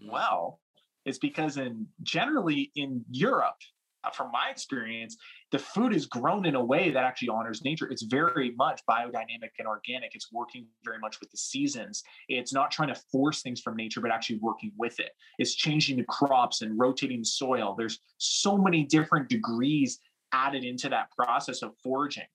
[0.01, 0.13] mm-hmm.
[0.13, 0.61] well
[1.05, 3.57] it's because in generally in europe
[4.05, 5.17] uh, from my experience,
[5.53, 7.89] the food is grown in a way that actually honors nature.
[7.89, 10.15] It's very much biodynamic and organic.
[10.15, 12.03] It's working very much with the seasons.
[12.29, 15.11] It's not trying to force things from nature, but actually working with it.
[15.39, 17.75] It's changing the crops and rotating the soil.
[17.79, 20.01] There's so many different degrees
[20.33, 22.27] added into that process of foraging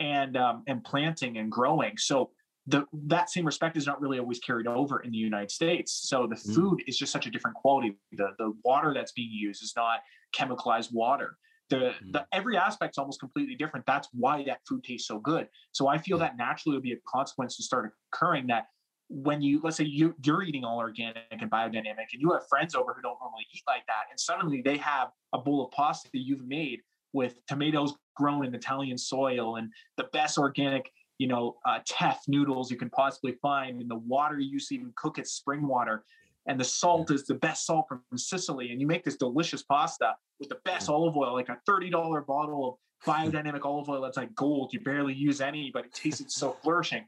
[0.00, 1.96] and um, and planting and growing.
[1.98, 2.30] So
[2.66, 6.02] the that same respect is not really always carried over in the United States.
[6.08, 6.54] So the mm.
[6.54, 7.96] food is just such a different quality.
[8.12, 10.00] The the water that's being used is not
[10.36, 11.36] chemicalized water.
[11.70, 12.12] The, mm.
[12.12, 13.86] the every aspect's almost completely different.
[13.86, 15.48] That's why that food tastes so good.
[15.72, 18.66] So I feel that naturally would be a consequence to start occurring that
[19.08, 22.74] when you let's say you you're eating all organic and biodynamic and you have friends
[22.74, 26.08] over who don't normally eat like that and suddenly they have a bowl of pasta
[26.14, 26.80] that you've made
[27.12, 30.90] with tomatoes grown in Italian soil and the best organic
[31.22, 34.74] you know, uh, teff noodles you can possibly find, and the water you use to
[34.74, 36.02] even cook it, spring water.
[36.48, 38.72] And the salt is the best salt from Sicily.
[38.72, 42.70] And you make this delicious pasta with the best olive oil, like a $30 bottle
[42.70, 42.74] of
[43.06, 44.72] biodynamic olive oil that's like gold.
[44.72, 47.04] You barely use any, but it tastes so flourishing.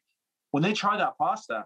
[0.53, 1.64] When they try that pasta,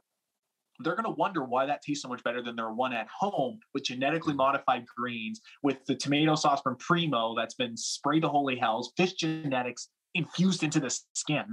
[0.79, 3.59] they're going to wonder why that tastes so much better than their one at home
[3.75, 8.57] with genetically modified greens, with the tomato sauce from Primo that's been sprayed to holy
[8.57, 11.45] hells, fish genetics infused into the skin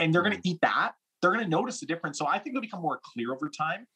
[0.00, 0.52] and they're going to mm.
[0.52, 2.18] eat that, they're going to notice the difference.
[2.18, 3.86] So I think it'll become more clear over time.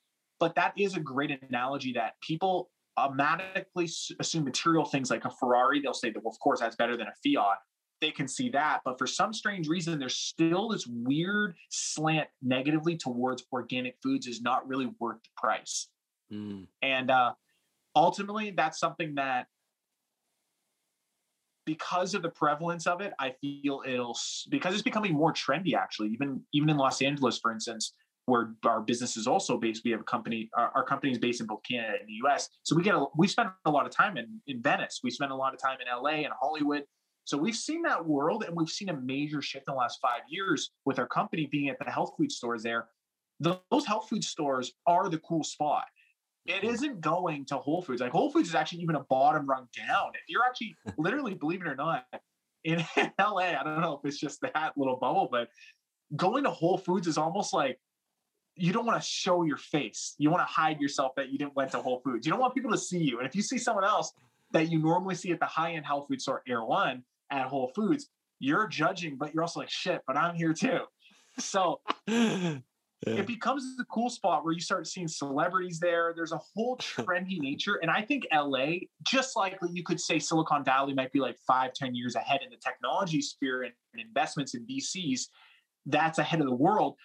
[0.41, 3.89] But that is a great analogy that people automatically
[4.21, 5.81] assume material things like a Ferrari.
[5.81, 7.59] They'll say that, well, of course, that's better than a Fiat.
[8.01, 8.81] They can see that.
[8.85, 14.43] But for some strange reason, there's still this weird slant negatively towards organic foods is
[14.43, 15.89] not really worth the price.
[16.33, 16.67] Mm.
[16.83, 17.33] And uh,
[17.97, 19.47] ultimately, that's something that
[21.67, 24.17] because of the prevalence of it, I feel it'll
[24.51, 25.75] because it's becoming more trendy.
[25.75, 27.93] Actually, even even in Los Angeles, for instance,
[28.27, 30.51] where our business is also based, we have a company.
[30.57, 32.49] Our, our company is based in both Canada and the U.S.
[32.63, 35.01] So we get a, we spend a lot of time in in Venice.
[35.03, 36.25] We spend a lot of time in L.A.
[36.25, 36.85] and Hollywood.
[37.25, 40.21] So we've seen that world, and we've seen a major shift in the last five
[40.29, 42.89] years with our company being at the health food stores there.
[43.41, 45.85] Those health food stores are the cool spot
[46.47, 48.01] it isn't going to Whole Foods.
[48.01, 50.13] Like Whole Foods is actually even a bottom rung down.
[50.15, 52.05] If you're actually literally, believe it or not,
[52.65, 52.85] in
[53.19, 55.49] LA, I don't know if it's just that little bubble, but
[56.17, 57.79] going to Whole Foods is almost like
[58.57, 60.15] you don't want to show your face.
[60.19, 62.27] You want to hide yourself that you didn't went to Whole Foods.
[62.27, 63.19] You don't want people to see you.
[63.19, 64.13] And if you see someone else
[64.53, 68.11] that you normally see at the high end health food store Erewhon at Whole Foods,
[68.39, 70.81] you're judging, but you're also like, shit, but I'm here too.
[71.39, 71.81] So
[73.07, 73.15] yeah.
[73.15, 76.13] it becomes the cool spot where you start seeing celebrities there.
[76.15, 77.77] There's a whole trendy nature.
[77.83, 81.73] And I think LA, just like you could say Silicon Valley might be like five,
[81.75, 85.23] ten years ahead in the technology sphere and, and investments in VCs,
[85.87, 86.97] that's ahead of the world.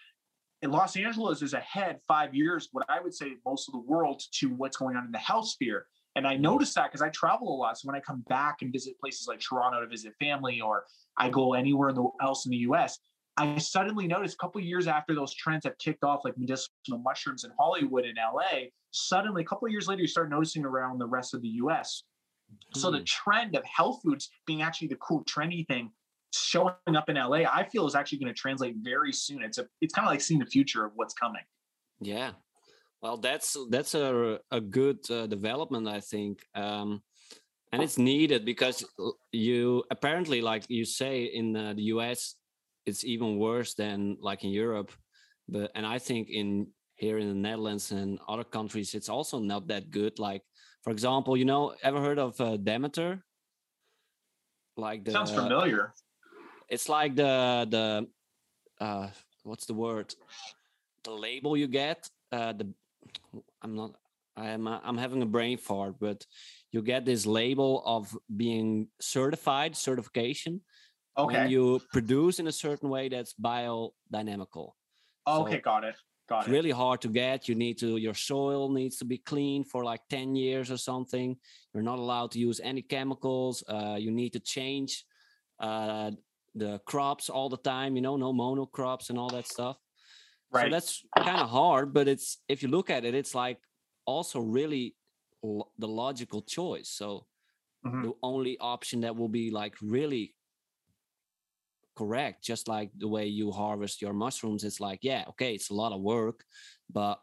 [0.61, 4.21] And Los Angeles is ahead five years, what I would say most of the world
[4.39, 5.85] to what's going on in the health sphere.
[6.15, 6.43] And I mm-hmm.
[6.43, 7.77] notice that because I travel a lot.
[7.77, 10.83] So when I come back and visit places like Toronto to visit family, or
[11.17, 12.99] I go anywhere in the, else in the US,
[13.39, 17.45] I suddenly noticed a couple years after those trends have kicked off, like medicinal mushrooms
[17.45, 21.07] in Hollywood and LA, suddenly a couple of years later, you start noticing around the
[21.07, 22.03] rest of the US.
[22.51, 22.79] Mm.
[22.79, 23.03] So the hmm.
[23.05, 25.91] trend of health foods being actually the cool, trendy thing
[26.33, 29.41] showing up in LA, I feel is actually going to translate very soon.
[29.41, 31.41] It's a, it's kind of like seeing the future of what's coming.
[32.01, 32.31] Yeah.
[33.01, 36.45] Well, that's that's a a good uh, development, I think.
[36.53, 37.01] Um,
[37.71, 38.83] and it's needed because
[39.31, 42.35] you apparently like you say in uh, the us
[42.89, 44.91] it's even worse than like in Europe.
[45.47, 49.67] But and I think in here in the Netherlands and other countries, it's also not
[49.67, 50.19] that good.
[50.19, 50.43] Like
[50.83, 53.23] for example, you know, ever heard of uh, Demeter?
[54.75, 55.93] Like the, sounds familiar.
[56.67, 58.07] It's like the the
[58.83, 59.07] uh,
[59.43, 60.13] what's the word?
[61.03, 62.09] The label you get.
[62.31, 62.65] Uh, the
[63.61, 63.91] I'm not.
[64.37, 66.25] I'm I'm having a brain fart, but
[66.71, 70.61] you get this label of being certified certification
[71.19, 71.37] Okay.
[71.41, 74.71] When you produce in a certain way that's biodynamical.
[75.27, 75.95] Okay, so, got it.
[76.27, 76.51] Got it's it.
[76.51, 77.47] really hard to get.
[77.49, 81.37] You need to your soil needs to be clean for like 10 years or something.
[81.73, 83.63] You're not allowed to use any chemicals.
[83.67, 85.05] Uh, you need to change
[85.59, 86.11] uh,
[86.55, 89.77] the crops all the time, you know, no monocrops and all that stuff.
[90.51, 90.65] Right.
[90.65, 93.59] So that's kind of hard, but it's if you look at it, it's like
[94.05, 94.95] also really
[95.43, 96.89] lo- the logical choice.
[96.89, 97.27] So
[97.85, 98.03] Mhm.
[98.03, 100.35] the only option that will be like really
[101.99, 105.79] correct, just like the way you harvest your mushrooms, it's like, yeah, okay, it's a
[105.83, 106.39] lot of work,
[106.99, 107.17] but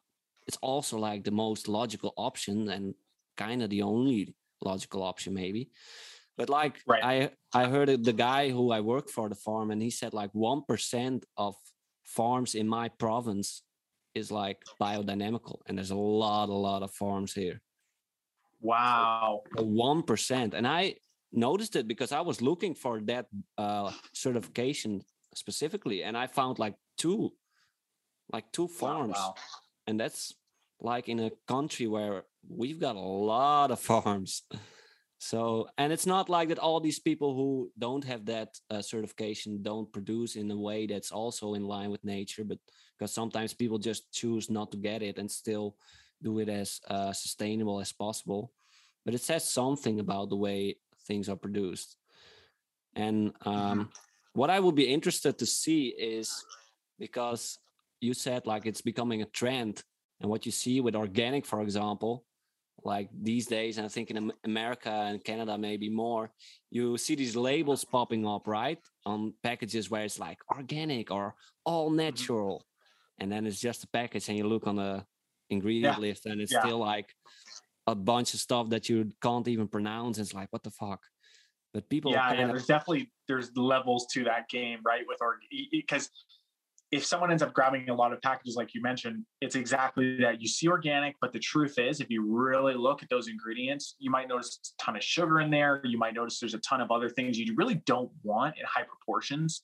[0.49, 2.95] it's also like the most logical option and
[3.37, 4.21] kind of the only
[4.71, 5.63] logical option, maybe.
[6.39, 7.05] But like Right.
[7.13, 7.15] I
[7.53, 10.63] I heard the guy who I work for the farm, and he said like one
[10.71, 11.55] percent of
[12.05, 13.49] farms in my province
[14.15, 17.59] is like biodynamical, and there's a lot, a lot of farms here.
[18.61, 19.43] Wow.
[19.57, 20.97] One percent, and I
[21.37, 23.27] noticed it because I was looking for that
[23.59, 25.03] uh, certification
[25.35, 27.33] specifically, and I found like two,
[28.33, 29.35] like two Wow, farms, wow.
[29.87, 30.35] and that's
[30.81, 34.43] like in a country where we've got a lot of farms.
[35.19, 39.63] So, and it's not like that all these people who don't have that uh, certification
[39.63, 42.59] don't produce in a way that's also in line with nature, but
[42.99, 45.77] because sometimes people just choose not to get it and still
[46.23, 48.53] do it as uh, sustainable as possible.
[49.05, 51.97] But it says something about the way things are produced.
[52.95, 53.91] And um,
[54.33, 56.45] what I would be interested to see is
[56.99, 57.59] because
[58.01, 59.83] you said like it's becoming a trend,
[60.21, 62.25] and what you see with organic, for example,
[62.85, 66.31] like these days, and I think in America and Canada maybe more,
[66.71, 71.91] you see these labels popping up, right, on packages where it's like organic or all
[71.91, 72.65] natural,
[73.19, 75.05] and then it's just a package, and you look on the
[75.51, 76.61] ingredient list, and it's yeah.
[76.61, 77.09] still like
[77.87, 80.19] a bunch of stuff that you can't even pronounce.
[80.19, 81.03] It's like what the fuck.
[81.73, 82.43] But people, yeah, yeah.
[82.43, 85.03] of- There's definitely there's levels to that game, right?
[85.07, 85.39] With or
[85.71, 86.11] because
[86.93, 90.41] if someone ends up grabbing a lot of packages, like you mentioned, it's exactly that.
[90.41, 94.11] You see organic, but the truth is, if you really look at those ingredients, you
[94.11, 95.81] might notice a ton of sugar in there.
[95.85, 98.85] You might notice there's a ton of other things you really don't want in high
[98.85, 99.63] proportions,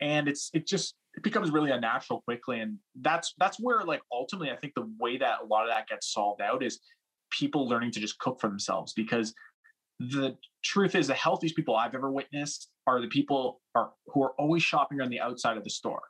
[0.00, 2.60] and it's it just it becomes really unnatural quickly.
[2.60, 5.88] And that's that's where like ultimately, I think the way that a lot of that
[5.88, 6.78] gets solved out is
[7.30, 9.34] people learning to just cook for themselves because
[10.00, 14.32] the truth is the healthiest people I've ever witnessed are the people are who are
[14.38, 16.02] always shopping on the outside of the store.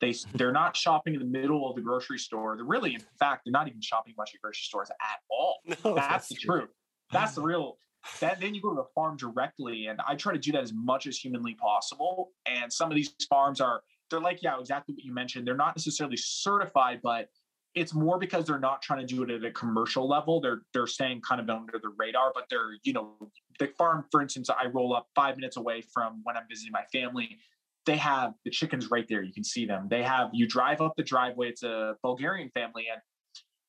[0.00, 2.56] They they're not shopping in the middle of the grocery store.
[2.56, 5.58] They're really, in fact, they're not even shopping much at grocery stores at all.
[5.84, 6.60] No, That's, the true.
[6.60, 6.70] truth.
[7.12, 7.78] That's the real.
[8.20, 10.72] That then you go to the farm directly, and I try to do that as
[10.72, 12.30] much as humanly possible.
[12.46, 15.46] And some of these farms are they're like, yeah, exactly what you mentioned.
[15.46, 17.28] They're not necessarily certified, but
[17.76, 20.40] it's more because they're not trying to do it at a commercial level.
[20.40, 23.12] They're they're staying kind of under the radar, but they're you know
[23.60, 26.84] the farm, for instance, I roll up five minutes away from when I'm visiting my
[26.90, 27.38] family.
[27.84, 29.22] They have the chickens right there.
[29.22, 29.86] You can see them.
[29.88, 31.50] They have you drive up the driveway.
[31.50, 33.00] It's a Bulgarian family, and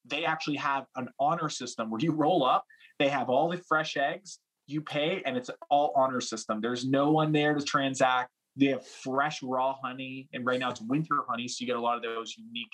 [0.06, 2.64] they actually have an honor system where you roll up.
[3.00, 4.40] They have all the fresh eggs.
[4.68, 6.62] You pay, and it's all honor system.
[6.62, 8.32] There's no one there to transact.
[8.56, 11.82] They have fresh raw honey, and right now it's winter honey, so you get a
[11.82, 12.72] lot of those unique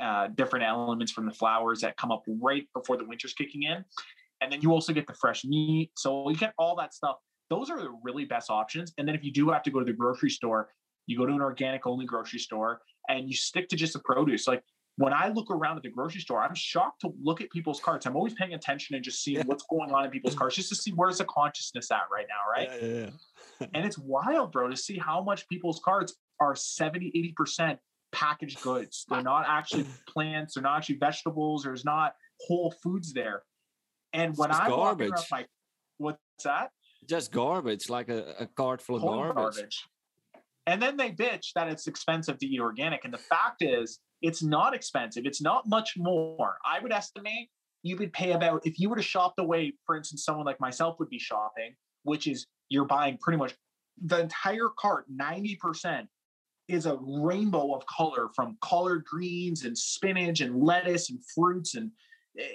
[0.00, 3.84] uh, different elements from the flowers that come up right before the winter's kicking in.
[4.40, 5.90] And then you also get the fresh meat.
[5.96, 7.16] So you get all that stuff.
[7.50, 8.92] Those are the really best options.
[8.98, 10.70] And then if you do have to go to the grocery store,
[11.06, 14.46] you go to an organic only grocery store and you stick to just the produce.
[14.48, 14.62] Like
[14.96, 18.06] when I look around at the grocery store, I'm shocked to look at people's carts.
[18.06, 19.44] I'm always paying attention and just seeing Yeah.
[19.46, 22.50] what's going on in people's carts just to see where's the consciousness at right now,
[22.50, 22.82] right?
[22.82, 23.10] Yeah,
[23.60, 23.66] yeah.
[23.74, 27.78] and it's wild, bro, to see how much people's carts are 70, 80%
[28.12, 29.04] packaged goods.
[29.08, 32.14] They're not actually plants, they're not actually vegetables, there's not
[32.46, 33.42] whole foods there.
[34.12, 35.26] And when I walk around garbage.
[35.30, 35.46] my
[35.98, 36.70] what's that?
[37.08, 39.84] Just garbage, like a, a cart full of Total garbage.
[40.66, 43.04] And then they bitch that it's expensive to eat organic.
[43.04, 45.26] And the fact is, it's not expensive.
[45.26, 46.58] It's not much more.
[46.64, 47.48] I would estimate
[47.82, 50.60] you would pay about, if you were to shop the way, for instance, someone like
[50.60, 53.54] myself would be shopping, which is you're buying pretty much
[54.00, 56.06] the entire cart, 90%
[56.68, 61.90] is a rainbow of color from collard greens and spinach and lettuce and fruits and,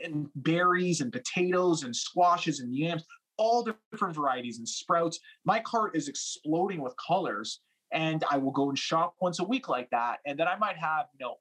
[0.03, 3.03] and berries and potatoes and squashes and yams,
[3.37, 5.19] all different varieties and sprouts.
[5.45, 9.69] My cart is exploding with colors and I will go and shop once a week
[9.69, 10.19] like that.
[10.25, 11.35] And then I might have, you know,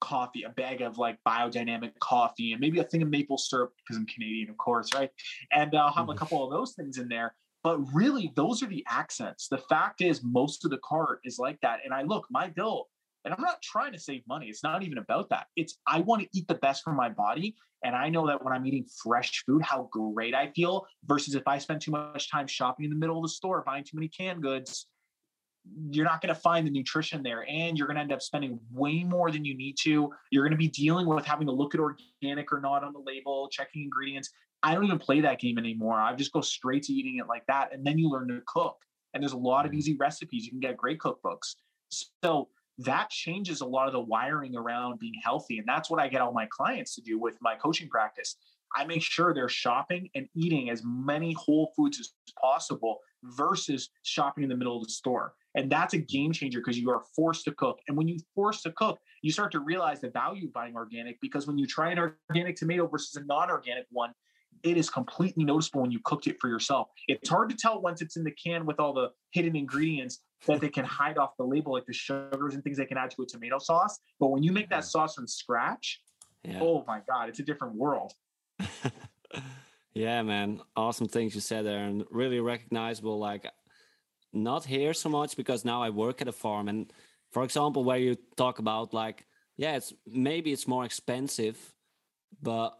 [0.00, 3.96] coffee, a bag of like biodynamic coffee, and maybe a thing of maple syrup because
[3.96, 5.10] I'm Canadian, of course, right?
[5.52, 6.16] And I'll have a Mhm.
[6.16, 7.36] couple of those things in there.
[7.62, 9.48] But really, those are the accents.
[9.48, 11.80] The fact is, most of the cart is like that.
[11.84, 12.88] And I look, my bill,
[13.24, 14.46] and I'm not trying to save money.
[14.46, 15.46] It's not even about that.
[15.54, 17.54] It's I want to eat the best for my body.
[17.84, 21.46] And I know that when I'm eating fresh food, how great I feel versus if
[21.46, 24.08] I spend too much time shopping in the middle of the store, buying too many
[24.08, 24.86] canned goods,
[25.90, 28.58] you're not going to find the nutrition there and you're going to end up spending
[28.72, 31.74] way more than you need to you're going to be dealing with having to look
[31.74, 34.30] at organic or not on the label checking ingredients
[34.62, 37.44] i don't even play that game anymore i just go straight to eating it like
[37.46, 38.76] that and then you learn to cook
[39.14, 39.78] and there's a lot of mm-hmm.
[39.78, 41.56] easy recipes you can get great cookbooks
[41.88, 42.48] so
[42.78, 46.20] that changes a lot of the wiring around being healthy and that's what i get
[46.20, 48.36] all my clients to do with my coaching practice
[48.74, 54.42] i make sure they're shopping and eating as many whole foods as possible versus shopping
[54.42, 57.44] in the middle of the store and that's a game changer because you are forced
[57.44, 57.80] to cook.
[57.88, 61.20] And when you force to cook, you start to realize the value of buying organic
[61.20, 64.12] because when you try an organic tomato versus a non-organic one,
[64.62, 66.88] it is completely noticeable when you cooked it for yourself.
[67.08, 70.60] It's hard to tell once it's in the can with all the hidden ingredients that
[70.60, 73.22] they can hide off the label, like the sugars and things they can add to
[73.22, 73.98] a tomato sauce.
[74.20, 76.00] But when you make that sauce from scratch,
[76.44, 76.58] yeah.
[76.60, 78.12] oh my God, it's a different world.
[79.94, 80.60] yeah, man.
[80.76, 83.18] Awesome things you said there and really recognizable.
[83.18, 83.46] Like
[84.32, 86.68] not here so much because now I work at a farm.
[86.68, 86.92] And
[87.30, 91.74] for example, where you talk about like, yeah, it's maybe it's more expensive,
[92.40, 92.76] but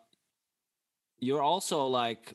[1.22, 2.34] you're also like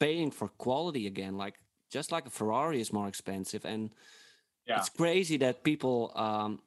[0.00, 1.36] paying for quality again.
[1.36, 1.54] Like
[1.90, 3.64] just like a Ferrari is more expensive.
[3.64, 3.90] And
[4.66, 4.78] yeah.
[4.78, 6.60] it's crazy that people um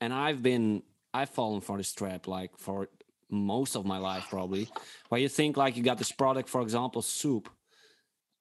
[0.00, 2.88] and I've been I've fallen for this trap like for
[3.30, 4.68] most of my life probably
[5.08, 7.48] where you think like you got this product for example soup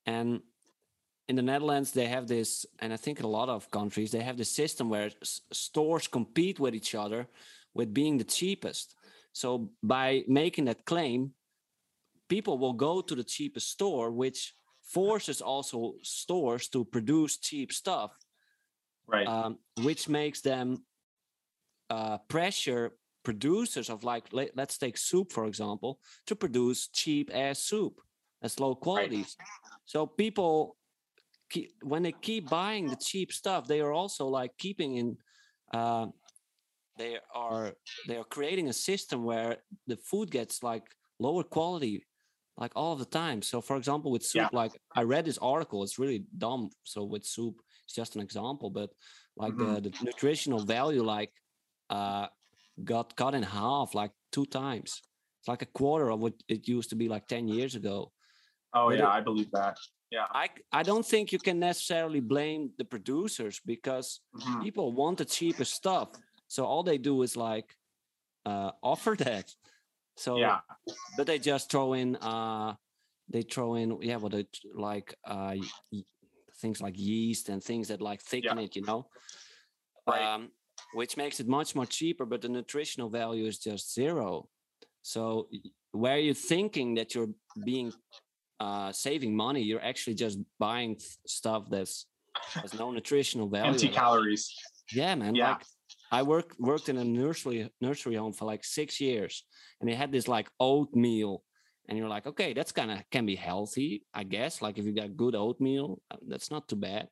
[0.06, 0.42] and
[1.30, 4.24] in the Netherlands, they have this, and I think in a lot of countries, they
[4.24, 7.28] have the system where s- stores compete with each other
[7.76, 8.96] with being the cheapest.
[9.32, 11.36] So by making that claim,
[12.30, 18.12] people will go to the cheapest store, which forces also stores to produce cheap stuff,
[19.08, 19.28] right?
[19.28, 20.84] Um, which makes them
[21.90, 27.60] uh, pressure producers of like let, us take soup for example to produce cheap ass
[27.60, 28.00] soup
[28.42, 29.18] that's low quality.
[29.18, 29.36] Right.
[29.86, 30.78] So people
[31.50, 35.18] keep, when they keep buying the cheap stuff, they are also like keeping in.
[35.74, 36.08] Uh,
[36.98, 37.74] they are
[38.08, 40.84] they are creating a system where the food gets like
[41.20, 42.06] lower quality
[42.60, 43.42] like all the time.
[43.42, 44.60] So for example with soup yeah.
[44.62, 48.70] like i read this article it's really dumb so with soup it's just an example
[48.70, 48.90] but
[49.38, 49.76] like mm-hmm.
[49.76, 51.32] the, the nutritional value like
[51.90, 52.28] uh
[52.84, 55.02] got cut in half like two times.
[55.40, 58.12] It's like a quarter of what it used to be like 10 years ago.
[58.74, 59.78] Oh but yeah it, i believe that.
[60.12, 60.26] Yeah.
[60.32, 64.62] I i don't think you can necessarily blame the producers because mm-hmm.
[64.64, 66.10] people want the cheapest stuff.
[66.48, 67.76] So all they do is like
[68.46, 69.48] uh offer that
[70.20, 70.60] so yeah
[71.18, 72.74] but they just throw in uh
[73.30, 75.56] they throw in yeah what it like uh
[76.62, 78.64] things like yeast and things that like thicken yeah.
[78.66, 79.08] it you know
[80.08, 80.22] right.
[80.22, 80.50] um
[80.94, 84.48] which makes it much more cheaper but the nutritional value is just zero
[85.02, 85.48] so
[85.92, 87.30] where you're thinking that you're
[87.64, 87.92] being
[88.60, 89.62] uh, saving money.
[89.62, 92.06] You're actually just buying stuff that's
[92.54, 93.72] has no nutritional value.
[93.72, 94.54] Empty calories.
[94.94, 95.36] Yeah, man.
[95.36, 95.52] Yeah.
[95.52, 95.66] Like
[96.12, 99.44] I worked worked in a nursery nursery home for like six years,
[99.80, 101.44] and they had this like oatmeal,
[101.88, 104.62] and you're like, okay, that's kind of can be healthy, I guess.
[104.62, 107.08] Like if you got good oatmeal, uh, that's not too bad.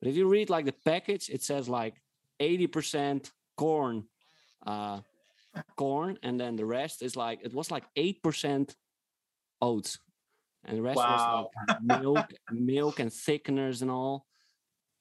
[0.00, 1.94] But if you read like the package, it says like
[2.40, 4.04] 80% corn,
[4.66, 5.00] uh,
[5.76, 8.74] corn, and then the rest is like it was like eight percent
[9.62, 9.98] oats
[10.66, 11.50] and the rest wow.
[11.54, 14.26] was like milk, milk and thickeners and all.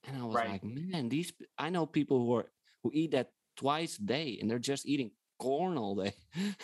[0.07, 0.49] And I was right.
[0.51, 2.45] like, man, these I know people who are
[2.83, 6.13] who eat that twice a day, and they're just eating corn all day.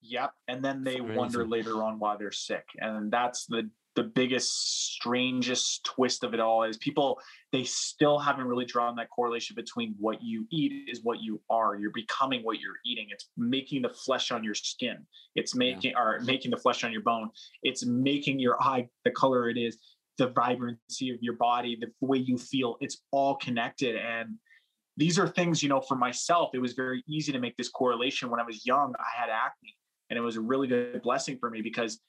[0.00, 4.92] yep, and then they wonder later on why they're sick, and that's the the biggest
[4.92, 7.18] strangest twist of it all is people
[7.50, 11.76] they still haven't really drawn that correlation between what you eat is what you are.
[11.76, 13.06] You're becoming what you're eating.
[13.10, 14.98] It's making the flesh on your skin.
[15.34, 16.02] It's making yeah.
[16.02, 17.30] or making the flesh on your bone.
[17.62, 19.78] It's making your eye the color it is
[20.18, 22.76] the vibrancy of your body the way you feel.
[22.80, 24.36] It's all connected and
[24.96, 28.30] these are things you know for myself it was very easy to make this correlation
[28.30, 29.76] when i was young i had acne
[30.10, 32.00] and it was a really good blessing for me because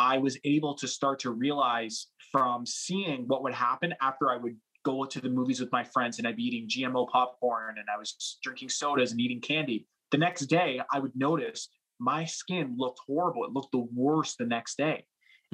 [0.00, 4.56] I was able to start to realize from seeing what would happen after I would
[4.82, 7.98] go to the movies with my friends and I'd be eating GMO popcorn and I
[7.98, 9.86] was drinking sodas and eating candy.
[10.10, 13.44] The next day, I would notice my skin looked horrible.
[13.44, 15.04] It looked the worst the next day.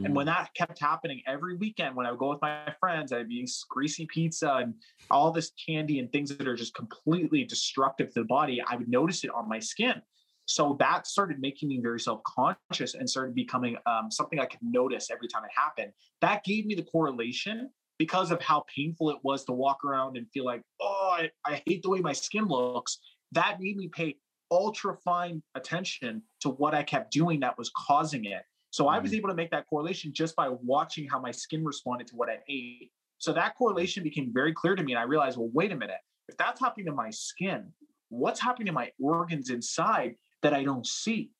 [0.00, 0.06] Mm.
[0.06, 3.28] And when that kept happening every weekend, when I would go with my friends, I'd
[3.28, 4.74] be eating greasy pizza and
[5.10, 8.88] all this candy and things that are just completely destructive to the body, I would
[8.88, 10.02] notice it on my skin.
[10.46, 14.60] So that started making me very self conscious and started becoming um, something I could
[14.62, 15.92] notice every time it happened.
[16.20, 20.26] That gave me the correlation because of how painful it was to walk around and
[20.32, 22.98] feel like, oh, I, I hate the way my skin looks.
[23.32, 24.16] That made me pay
[24.50, 28.42] ultra fine attention to what I kept doing that was causing it.
[28.76, 29.16] So I was mm-hmm.
[29.16, 32.40] able to make that correlation just by watching how my skin responded to what I
[32.46, 32.92] ate.
[33.16, 34.92] So that correlation became very clear to me.
[34.92, 35.96] And I realized, well, wait a minute.
[36.28, 37.72] If that's happening to my skin,
[38.10, 41.30] what's happening to my organs inside that I don't see?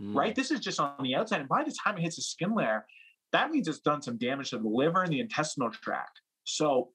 [0.00, 0.14] Mm.
[0.14, 0.36] Right?
[0.36, 1.40] This is just on the outside.
[1.40, 2.86] And by the time it hits the skin layer,
[3.32, 6.20] that means it's done some damage to the liver and the intestinal tract.
[6.44, 6.90] So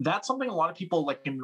[0.00, 1.40] that's something a lot of people like in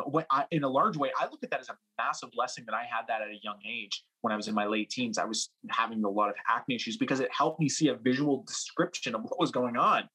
[0.51, 1.11] in a large way.
[1.19, 3.59] I look at that as a massive blessing that I had that at a young
[3.69, 5.19] age when I was in my late teens.
[5.19, 8.45] I was having a lot of acne issues because it helped me see a visual
[8.47, 10.09] description of what was going on.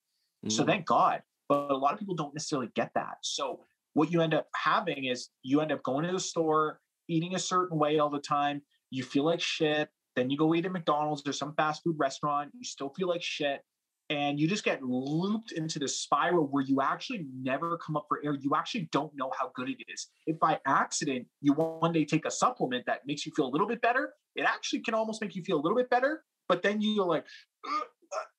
[0.45, 0.51] Mm.
[0.51, 1.21] So thank God.
[1.47, 3.17] But a lot of people don't necessarily get that.
[3.21, 3.59] So
[3.93, 7.39] what you end up having is you end up going to the store, eating a
[7.39, 8.61] certain way all the time.
[8.89, 9.89] You feel like shit.
[10.15, 12.51] Then you go eat at McDonald's or some fast food restaurant.
[12.57, 13.61] You still feel like shit.
[14.11, 18.19] And you just get looped into the spiral where you actually never come up for
[18.25, 18.33] air.
[18.33, 20.07] You actually don't know how good it is.
[20.27, 23.67] If by accident you one day take a supplement that makes you feel a little
[23.67, 26.23] bit better, it actually can almost make you feel a little bit better.
[26.49, 27.23] But then you're like,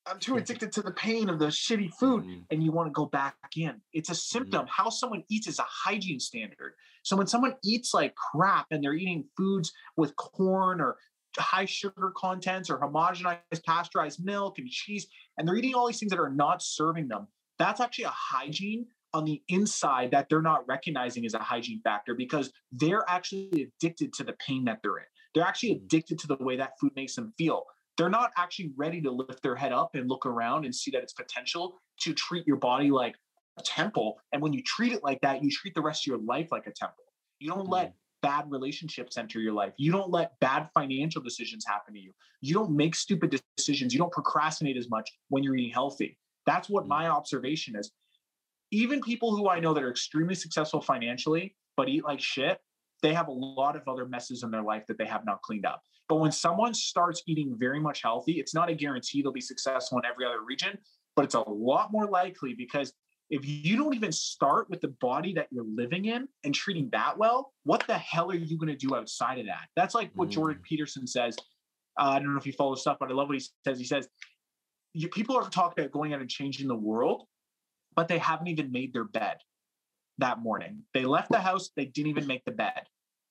[0.05, 2.43] I'm too addicted to the pain of the shitty food, mm.
[2.51, 3.81] and you want to go back in.
[3.93, 4.67] It's a symptom.
[4.67, 4.69] Mm.
[4.69, 6.73] How someone eats is a hygiene standard.
[7.01, 10.97] So when someone eats like crap and they're eating foods with corn or
[11.37, 15.07] high sugar contents or homogenized pasteurized milk and cheese,
[15.37, 17.27] and they're eating all these things that are not serving them,
[17.59, 22.15] that's actually a hygiene on the inside that they're not recognizing as a hygiene factor
[22.15, 25.05] because they're actually addicted to the pain that they're in.
[25.35, 25.83] They're actually mm.
[25.83, 27.65] addicted to the way that food makes them feel
[27.97, 31.03] they're not actually ready to lift their head up and look around and see that
[31.03, 33.15] it's potential to treat your body like
[33.59, 34.17] a temple.
[34.31, 36.65] And when you treat it like that, you treat the rest of your life like
[36.65, 37.03] a temple.
[37.39, 37.93] You don't let mm.
[38.23, 39.73] Bad relationships enter your life.
[39.77, 42.11] You don't let bad financial decisions happen to you.
[42.41, 43.93] You don't make stupid decisions.
[43.93, 46.17] You don't procrastinate as much when you're eating healthy.
[46.47, 46.87] That's what mm.
[46.87, 47.91] my observation is.
[48.71, 52.57] Even people who I know that are extremely successful financially, but eat like shit,
[53.03, 55.65] they have a lot of other messes in their life that they have not cleaned
[55.65, 55.83] up.
[56.09, 59.99] But when someone starts eating very much healthy, it's not a guarantee they'll be successful
[59.99, 60.77] in every other region,
[61.15, 62.93] but it's a lot more likely because
[63.29, 67.17] if you don't even start with the body that you're living in and treating that
[67.17, 69.67] well, what the hell are you going to do outside of that?
[69.75, 70.33] That's like what mm.
[70.33, 71.35] Jordan Peterson says.
[71.99, 73.77] Uh, I don't know if you follow stuff, but I love what he says.
[73.77, 74.07] He says,
[74.93, 77.25] you, people are talking about going out and changing the world,
[77.95, 79.37] but they haven't even made their bed
[80.19, 80.83] that morning.
[80.93, 82.83] They left the house, they didn't even make the bed.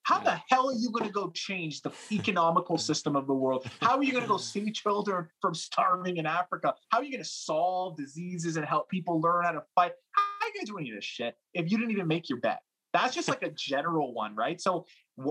[0.05, 3.69] How the hell are you going to go change the economical system of the world?
[3.81, 6.75] How are you going to go save children from starving in Africa?
[6.91, 9.93] How are you going to solve diseases and help people learn how to fight?
[10.13, 12.61] How are you guys doing this shit if you didn't even make your bet?
[12.93, 14.61] That's just like a general one, right?
[14.61, 14.87] So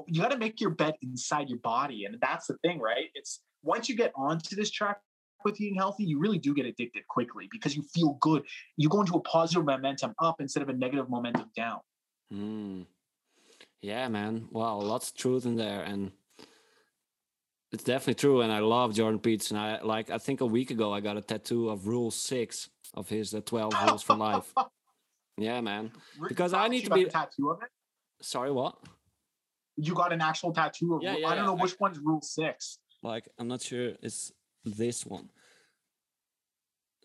[0.08, 3.06] you got to make your bet inside your body, and that's the thing, right?
[3.14, 5.00] It's once you get onto this track
[5.44, 8.44] with eating healthy, you really do get addicted quickly because you feel good.
[8.78, 11.80] You go into a positive momentum up instead of a negative momentum down.
[12.34, 12.86] Mm.
[13.82, 14.48] Yeah, man.
[14.52, 16.12] Wow, lots of truth in there, and
[17.72, 18.42] it's definitely true.
[18.42, 19.58] And I love Jordan Peterson.
[19.58, 20.12] I like.
[20.12, 23.42] I think a week ago I got a tattoo of Rule Six of his the
[23.42, 24.54] Twelve Rules for Life.
[25.38, 25.92] Yeah, man.
[26.28, 27.70] Because I need to be tattoo of it.
[28.22, 28.76] Sorry, what?
[29.78, 31.02] You got an actual tattoo of?
[31.02, 32.78] Yeah, yeah, I don't know which one's Rule Six.
[33.02, 33.94] Like, I'm not sure.
[34.04, 34.34] It's
[34.66, 35.30] this one.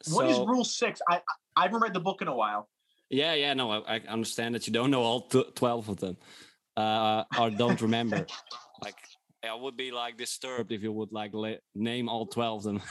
[0.08, 1.00] What so, is Rule Six?
[1.08, 1.22] I
[1.54, 2.68] I haven't read the book in a while.
[3.08, 6.18] Yeah, yeah, no, I, I understand that you don't know all t- twelve of them
[6.76, 8.26] uh, or don't remember.
[8.82, 8.96] like
[9.44, 12.82] I would be like disturbed if you would like la- name all twelve of them.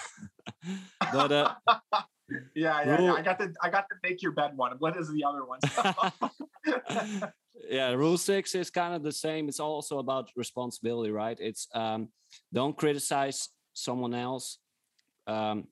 [1.13, 1.53] but uh,
[2.55, 3.05] yeah, yeah, rule...
[3.05, 4.75] yeah, I got to I got to make your bed one.
[4.79, 5.59] What is the other one?
[7.69, 9.47] yeah, rule six is kind of the same.
[9.47, 11.37] It's also about responsibility, right?
[11.39, 12.09] It's um,
[12.53, 14.59] don't criticize someone else
[15.27, 15.67] um,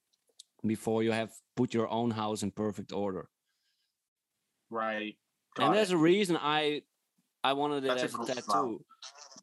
[0.65, 3.29] before you have put your own house in perfect order.
[4.69, 5.15] Right.
[5.55, 5.77] Got and it.
[5.77, 6.81] there's a reason I
[7.43, 8.83] I wanted it That's as a, tattoo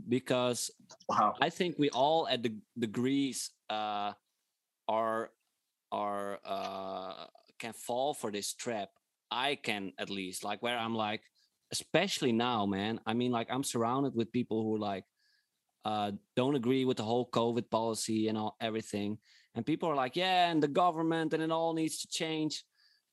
[0.09, 0.70] because
[1.09, 1.34] wow.
[1.40, 4.12] I think we all at the degrees uh,
[4.88, 5.30] are
[5.92, 7.26] are uh,
[7.59, 8.88] can fall for this trap.
[9.30, 11.22] I can at least like where I'm like,
[11.72, 13.01] especially now, man.
[13.07, 15.05] I mean, like I'm surrounded with people who like
[15.84, 19.18] uh, don't agree with the whole COVID policy and all everything,
[19.55, 22.64] and people are like, yeah, and the government and it all needs to change.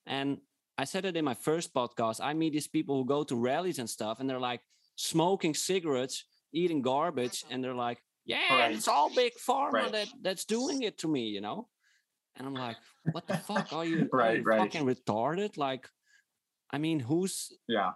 [0.06, 0.38] And
[0.78, 2.22] I said it in my first podcast.
[2.24, 4.62] I meet these people who go to rallies and stuff, and they're like,
[4.98, 7.54] smoking cigarettes, eating garbage, mm-hmm.
[7.54, 8.76] and they're like, "Yeah, right.
[8.76, 9.92] it's all big pharma right.
[9.94, 11.70] that that's doing it to me," you know.
[12.36, 12.76] And I'm like,
[13.12, 14.10] "What the fuck are you?
[14.12, 14.60] right, are you right.
[14.60, 15.88] fucking retarded?" Like,
[16.72, 17.92] I mean, who's yeah,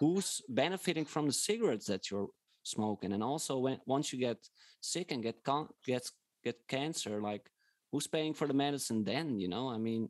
[0.00, 2.30] who's benefiting from the cigarettes that you're
[2.64, 3.12] smoking?
[3.12, 4.38] And also, when once you get
[4.80, 6.10] sick and get con- get
[6.42, 7.48] get cancer, like,
[7.92, 9.38] who's paying for the medicine then?
[9.38, 10.08] You know, I mean.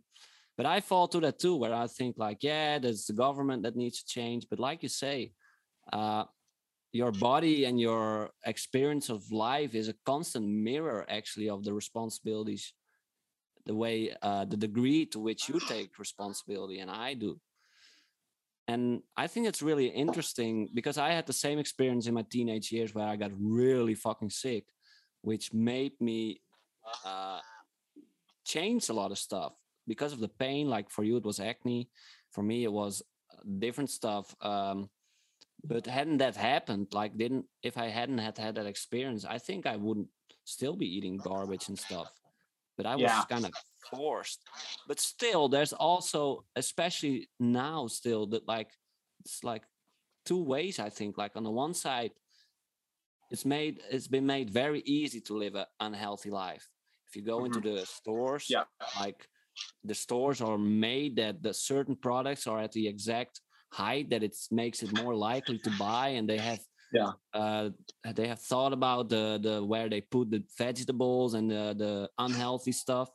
[0.57, 3.77] But I fall to that too, where I think like, yeah, there's the government that
[3.77, 4.47] needs to change.
[4.51, 5.33] But like you say,
[5.93, 6.25] uh,
[6.93, 12.73] your body and your experience of life is a constant mirror actually of the responsibilities
[13.67, 17.39] the way uh, the degree to which you take responsibility and i do
[18.71, 22.71] and I think it's really interesting because I had the same experience in my teenage
[22.71, 24.65] years where I got really fucking sick,
[25.23, 26.41] which made me
[27.05, 27.41] uh,
[28.45, 29.55] change a lot of stuff
[29.89, 30.71] because of the pain.
[30.71, 31.89] Like for you, it was acne.
[32.31, 34.33] For me, it was uh, different stuff.
[34.41, 34.89] Um,
[35.65, 39.67] but hadn't that happened, like didn't if I hadn't had had that experience, I think
[39.67, 40.09] I wouldn't
[40.45, 42.09] still be eating garbage and stuff.
[42.77, 43.25] But I was Yeah.
[43.29, 43.53] kind of
[43.91, 44.41] forced.
[44.89, 48.71] But still, there's also, especially now, still that like
[49.21, 49.65] it's like
[50.25, 50.79] two ways.
[50.79, 51.19] I think.
[51.19, 52.13] Like on the one side,
[53.31, 56.67] it's made it's been made very easy to live an unhealthy life.
[57.09, 57.77] If you go into mm-hmm.
[57.77, 58.65] the stores, Yeah.
[58.99, 59.29] like
[59.85, 63.41] the stores are made that the certain products are at the exact
[63.73, 66.61] height that it makes it more likely to buy and they have
[66.93, 67.13] Yeah.
[67.43, 67.71] uh
[68.19, 72.73] they have thought about the the where they put the vegetables and the the unhealthy
[72.73, 73.09] stuff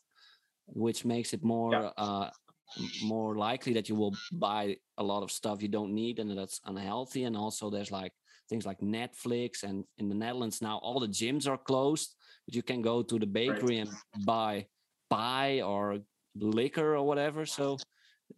[0.84, 2.04] which makes it more Yeah.
[2.06, 2.30] uh
[3.04, 4.16] more likely that you will
[4.48, 4.64] buy
[4.98, 8.14] a lot of stuff you don't need and that's unhealthy and also there's like
[8.50, 12.10] things like netflix and in the netherlands now all the gyms are closed
[12.46, 13.90] but you can go to the bakery and
[14.26, 14.54] buy
[15.10, 16.00] pie or
[16.60, 17.78] liquor or whatever so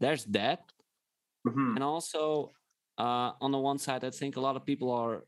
[0.03, 0.59] there's that
[1.47, 1.75] Mhm.
[1.75, 2.51] and also
[2.97, 5.23] uh, on the one side i think a lot of people are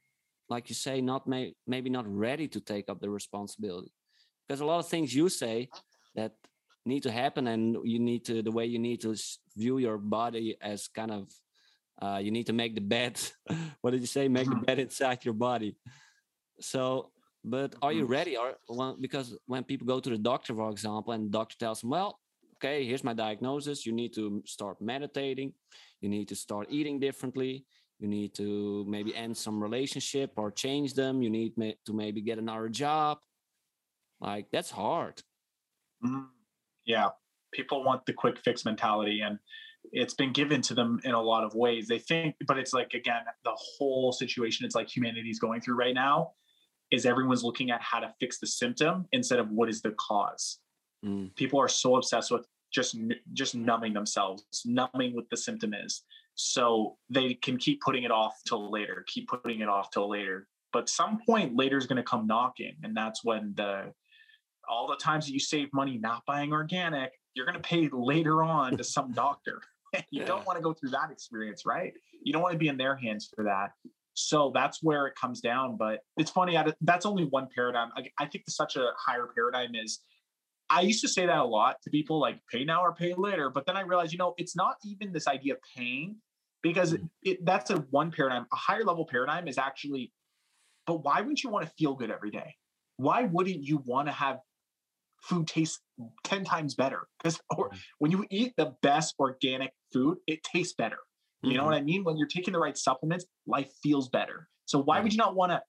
[0.50, 3.92] like you say not may- maybe not ready to take up the responsibility
[4.48, 5.70] because a lot of things you say
[6.16, 6.32] that
[6.86, 9.16] need to happen and you need to the way you need to
[9.56, 11.24] view your body as kind of
[12.02, 13.14] uh, you need to make the bed
[13.82, 14.66] what did you say make the Mhm.
[14.66, 15.76] bed inside your body
[16.60, 17.12] so
[17.44, 18.10] but are you Mhm.
[18.18, 21.56] ready or well, because when people go to the doctor for example and the doctor
[21.58, 22.20] tells them well
[22.60, 25.54] okay here's my diagnosis you need to start meditating
[26.02, 27.66] you need to start eating differently
[28.00, 31.54] you need to maybe end some relationship or change them you need
[31.86, 33.18] to maybe get another job
[34.22, 35.22] like that's hard
[36.04, 36.28] Mhm.
[36.86, 37.10] Yeah,
[37.52, 39.40] people want the quick fix mentality, and
[39.92, 41.88] it's been given to them in a lot of ways.
[41.88, 44.66] They think, but it's like again, the whole situation.
[44.66, 46.34] It's like humanity is going through right now.
[46.92, 50.60] Is everyone's looking at how to fix the symptom instead of what is the cause?
[51.06, 51.36] Mm.
[51.36, 52.98] People are so obsessed with just
[53.34, 56.04] just numbing themselves, numbing what the symptom is,
[56.36, 60.48] so they can keep putting it off till later, keep putting it off till later.
[60.72, 63.94] But some point later is going to come knocking, and that's when the
[64.70, 68.44] all the times that you save money not buying organic, you're going to pay later
[68.44, 69.62] on to some doctor.
[70.12, 70.26] you Yeah.
[70.26, 71.94] don't want to go through that experience, right?
[72.24, 73.72] You don't want to be in their hands for that.
[74.14, 75.76] So that's where it comes down.
[75.78, 77.90] But it's funny, that's only one paradigm.
[77.96, 80.02] I, I think such a higher paradigm is.
[80.70, 83.50] I used to say that a lot to people, like pay now or pay later.
[83.50, 86.18] But then I realized, you know, it's not even this idea of paying,
[86.62, 87.10] because Mhm.
[87.24, 88.46] it, that's a one paradigm.
[88.52, 90.14] A higher level paradigm is actually,
[90.86, 92.56] but why wouldn't you want to feel good every day?
[92.98, 94.40] Why wouldn't you want to have
[95.22, 95.82] food taste
[96.24, 97.40] 10 times better because
[98.00, 100.98] when you eat the best organic food it tastes better
[101.44, 104.80] you know what i mean when you're taking the right supplements life feels better so
[104.80, 105.62] why would you not want to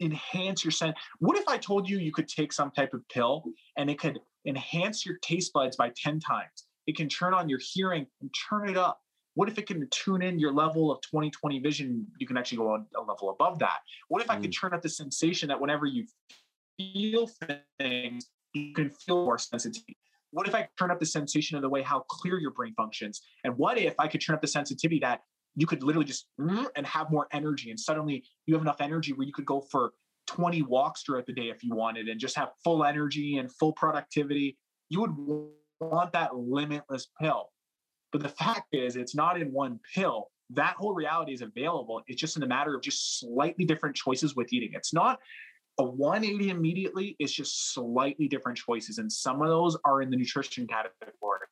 [0.00, 3.44] enhance your sense what if i told you you could take some type of pill
[3.76, 6.66] and it could enhance your taste buds by 10 times?
[6.86, 9.00] It can turn on your hearing and turn it up.
[9.34, 12.06] What if it can tune in your level of 2020 vision?
[12.18, 13.78] You can actually go on a level above that.
[14.08, 14.60] What if i could mm.
[14.60, 16.06] turn up the sensation that whenever you
[16.76, 17.30] feel
[17.78, 19.96] things you can feel more sensitivity?
[20.32, 23.20] What if I turn up the sensation of the way how clear your brain functions?
[23.44, 25.22] And what if I could turn up the sensitivity that
[25.56, 29.12] you could literally just mm, and have more energy and suddenly you have enough energy
[29.12, 29.92] where you could go for
[30.26, 33.72] 20 walks throughout the day if you wanted and just have full energy and full
[33.72, 34.56] productivity?
[34.88, 35.14] You would
[35.80, 37.50] want that limitless pill.
[38.12, 40.28] But the fact is, it's not in one pill.
[40.50, 42.02] That whole reality is available.
[42.06, 44.70] It's just in a matter of just slightly different choices with eating.
[44.72, 45.18] It's not
[45.78, 50.16] a 180 immediately it's just slightly different choices and some of those are in the
[50.16, 51.46] nutrition category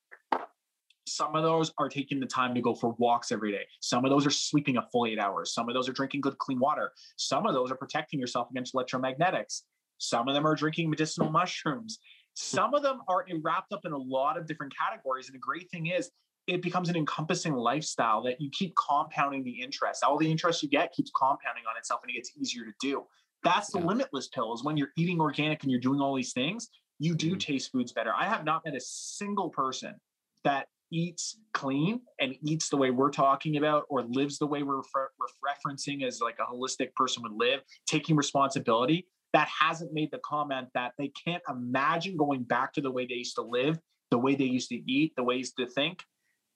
[1.09, 3.67] some of those are taking the time to go for walks every day.
[3.81, 5.53] Some of those are sleeping a full eight hours.
[5.53, 6.93] Some of those are drinking good clean water.
[7.17, 9.63] Some of those are protecting yourself against electromagnetics.
[9.99, 11.99] Some of them are drinking medicinal mushrooms.
[12.35, 15.71] Some of them are wrapped up in a lot of different categories and the great
[15.71, 16.11] thing is
[16.47, 20.03] it becomes an encompassing lifestyle that you keep compounding the interest.
[20.03, 23.05] All the interest you get keeps compounding on itself and it gets easier to do.
[23.43, 23.87] That's the Yeah.
[23.87, 27.35] limitless pill is when you're eating organic and you're doing all these things, you do
[27.37, 27.41] Mhm.
[27.41, 28.15] taste foods better.
[28.15, 30.01] I have not met a single person
[30.43, 34.77] that eats clean and eats the way we're talking about or lives the way we're,
[34.77, 40.21] we're referencing as like a holistic person would live, taking responsibility that hasn't made the
[40.25, 43.79] comment that they can't imagine going back to the way they used to live,
[44.11, 46.03] the way they used to eat, the ways to think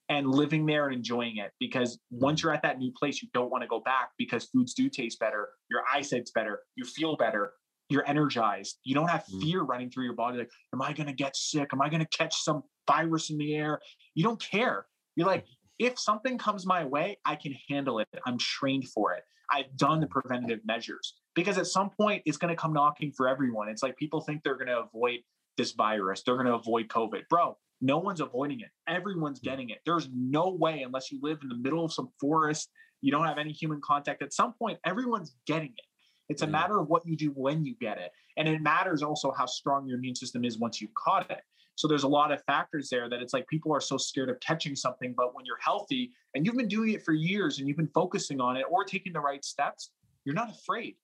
[0.09, 1.51] and living there and enjoying it.
[1.59, 2.47] Because once mm-hmm.
[2.47, 5.19] you're at that new place you don't want to go back because foods do taste
[5.19, 7.53] better your eyesight's better you feel better
[7.93, 9.41] you're energized you don't have Mm.
[9.41, 12.05] fear running through your body like am i going to get sick am i going
[12.05, 13.79] to catch some virus in the air
[14.15, 14.85] you don't care
[15.15, 15.45] you're like
[15.79, 18.07] if something comes my way, I can handle it.
[18.25, 19.23] I'm trained for it.
[19.51, 23.27] I've done the preventative measures because at some point it's going to come knocking for
[23.27, 23.69] everyone.
[23.69, 25.19] It's like people think they're going to avoid
[25.57, 27.27] this virus, they're going to avoid COVID.
[27.29, 28.69] Bro, no one's avoiding it.
[28.87, 29.49] Everyone's hmm.
[29.49, 29.79] getting it.
[29.85, 32.69] There's no way, unless you live in the middle of some forest,
[33.01, 34.23] you don't have any human contact.
[34.23, 35.85] At some point, everyone's getting it.
[36.29, 38.11] It's a matter of what you do when you get it.
[38.37, 41.41] And it matters also how strong your immune system is once you've caught it.
[41.75, 44.39] So there's a lot of factors there that it's like people are so scared of
[44.39, 45.13] catching something.
[45.17, 48.39] But when you're healthy and you've been doing it for years and you've been focusing
[48.39, 49.91] on it or taking the right steps,
[50.23, 50.95] you're not afraid.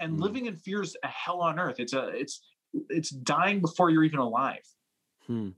[0.00, 0.20] And mm.
[0.20, 1.80] living in fear is a hell on earth.
[1.80, 2.42] It's a it's
[2.90, 4.64] it's dying before you're even alive.
[5.26, 5.50] Hmm.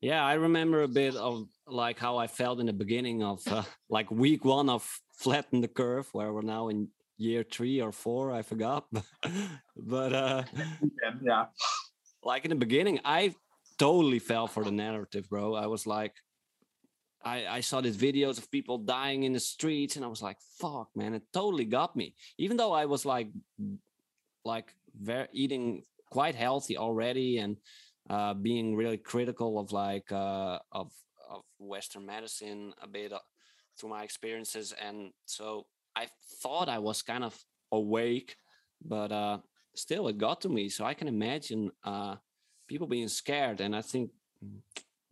[0.00, 3.62] Yeah, I remember a bit of like how I felt in the beginning of uh,
[3.88, 8.32] like week one of flatten the curve, where we're now in year three or four,
[8.32, 8.86] I forgot.
[9.76, 10.42] but uh,
[11.22, 11.46] yeah,
[12.22, 13.34] like in the beginning, I
[13.78, 15.54] totally fell for the narrative, bro.
[15.54, 16.14] I was like,
[17.24, 20.36] I, I saw these videos of people dying in the streets, and I was like,
[20.60, 22.14] fuck, man, it totally got me.
[22.38, 23.28] Even though I was like,
[24.44, 27.56] like very eating quite healthy already, and
[28.10, 30.92] uh, being really critical of like uh, of
[31.30, 33.18] of Western medicine a bit uh,
[33.78, 36.08] through my experiences, and so I
[36.42, 37.36] thought I was kind of
[37.72, 38.36] awake,
[38.84, 39.38] but uh,
[39.74, 40.68] still it got to me.
[40.68, 42.16] So I can imagine uh,
[42.68, 44.10] people being scared, and I think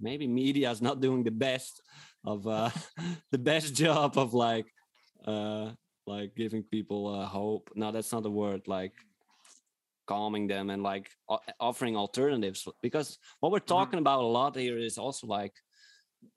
[0.00, 1.82] maybe media is not doing the best
[2.24, 2.70] of uh,
[3.30, 4.66] the best job of like
[5.26, 5.70] uh,
[6.06, 7.70] like giving people uh, hope.
[7.74, 8.62] No, that's not the word.
[8.66, 8.92] Like
[10.06, 11.08] calming them and like
[11.60, 13.66] offering alternatives because what we're mm-hmm.
[13.66, 15.54] talking about a lot here is also like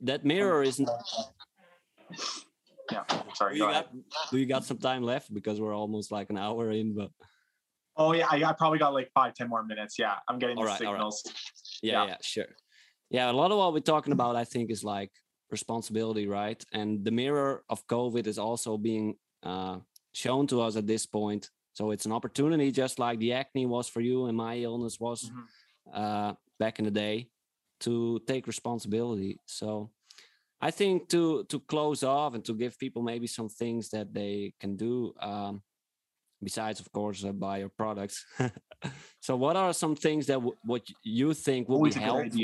[0.01, 0.89] that mirror isn't
[2.91, 3.87] yeah sorry do you, got,
[4.31, 7.09] do you got some time left because we're almost like an hour in but
[7.97, 9.97] oh yeah i, I probably got like five ten more minutes.
[9.97, 11.35] Yeah i'm getting the right, signals right.
[11.81, 12.07] yeah, yeah.
[12.07, 12.51] yeah sure.
[13.09, 15.11] Yeah a lot of what we're talking about i think is like
[15.51, 16.63] responsibility right?
[16.73, 19.77] And the mirror of covid is also being uh,
[20.13, 21.49] shown to us at this point.
[21.73, 25.29] So it's an opportunity, just like the acne was for you and my illness was
[25.29, 26.01] mm-hmm.
[26.01, 27.29] uh, back in the day,
[27.81, 29.39] to take responsibility.
[29.45, 29.91] So
[30.67, 34.53] I think to to close off and to give people maybe some things that they
[34.61, 35.13] can do.
[35.21, 35.61] Um,
[36.41, 38.25] besides, of course, uh, buy your products.
[39.25, 40.39] so, what are some things that
[40.71, 42.41] what you think will Always be helpful?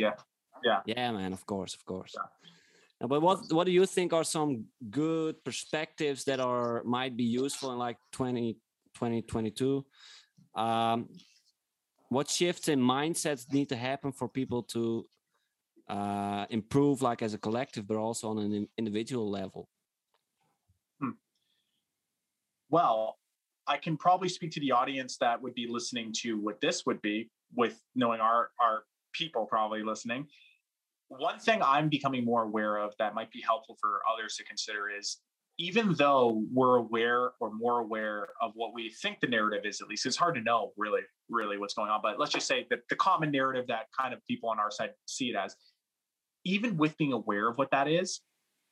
[0.64, 1.34] Yeah, yeah, man.
[1.34, 2.14] Of course, of course.
[2.14, 3.08] Yeah.
[3.08, 7.72] But what what do you think are some good perspectives that are might be useful
[7.74, 8.54] in like 20
[8.94, 9.84] 2022
[10.56, 11.10] um,
[12.10, 15.08] what shifts in mindsets need to happen for people to
[15.92, 19.68] uh, improve like as a collective but also on an individual level
[21.02, 21.10] hmm.
[22.70, 23.18] well
[23.68, 27.02] i can probably speak to the audience that would be listening to what this would
[27.02, 28.84] be with knowing our our
[29.14, 30.26] people probably listening
[31.10, 34.90] one thing i'm becoming more aware of that might be helpful for others to consider
[34.90, 35.18] is
[35.62, 39.88] even though we're aware or more aware of what we think the narrative is, at
[39.88, 42.00] least it's hard to know really, really what's going on.
[42.02, 44.90] But let's just say that the common narrative that kind of people on our side
[45.06, 45.56] see it as,
[46.46, 48.22] even with being aware of what that is,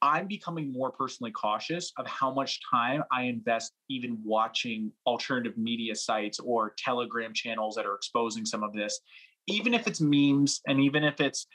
[0.02, 5.96] I'm becoming more personally cautious of how much time I invest even watching alternative media
[5.96, 9.00] sites or Telegram channels that are exposing some of this,
[9.48, 11.48] even if it's memes and even if it's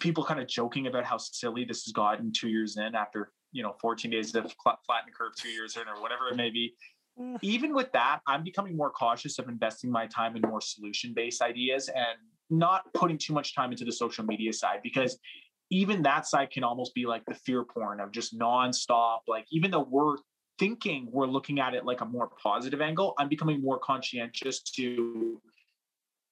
[0.00, 3.62] people kind of joking about how silly this has gotten two years in after you
[3.62, 6.74] know 14 days of flatten curve two years in or whatever it may be
[7.18, 7.38] mm.
[7.40, 11.40] even with that i'm becoming more cautious of investing my time in more solution based
[11.40, 12.18] ideas and
[12.50, 15.18] not putting too much time into the social media side because
[15.70, 19.70] even that side can almost be like the fear porn of just nonstop like even
[19.70, 20.16] though we're
[20.58, 25.40] thinking we're looking at it like a more positive angle i'm becoming more conscientious to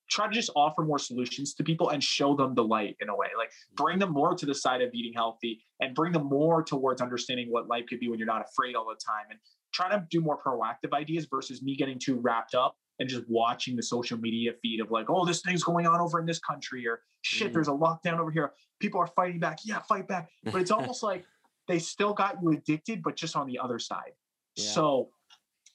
[0.08, 3.16] try to just offer more solutions to people and show them the light in a
[3.16, 3.82] way like hmm.
[3.82, 7.50] bring them more to the side of eating healthy and bring them more towards understanding
[7.50, 9.38] what life could be when you're not afraid all the time and
[9.72, 13.76] try to do more proactive ideas versus me getting too wrapped up and just watching
[13.76, 16.86] the social media feed of like oh this thing's going on over in this country
[16.86, 17.54] or shit mm.
[17.54, 21.02] there's a lockdown over here people are fighting back yeah fight back but it's almost
[21.02, 21.24] like
[21.68, 24.12] they still got you addicted but just on the other side
[24.56, 24.64] yeah.
[24.64, 25.10] so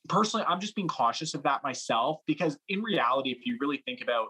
[0.07, 4.01] personally, I'm just being cautious of that myself because in reality, if you really think
[4.01, 4.30] about,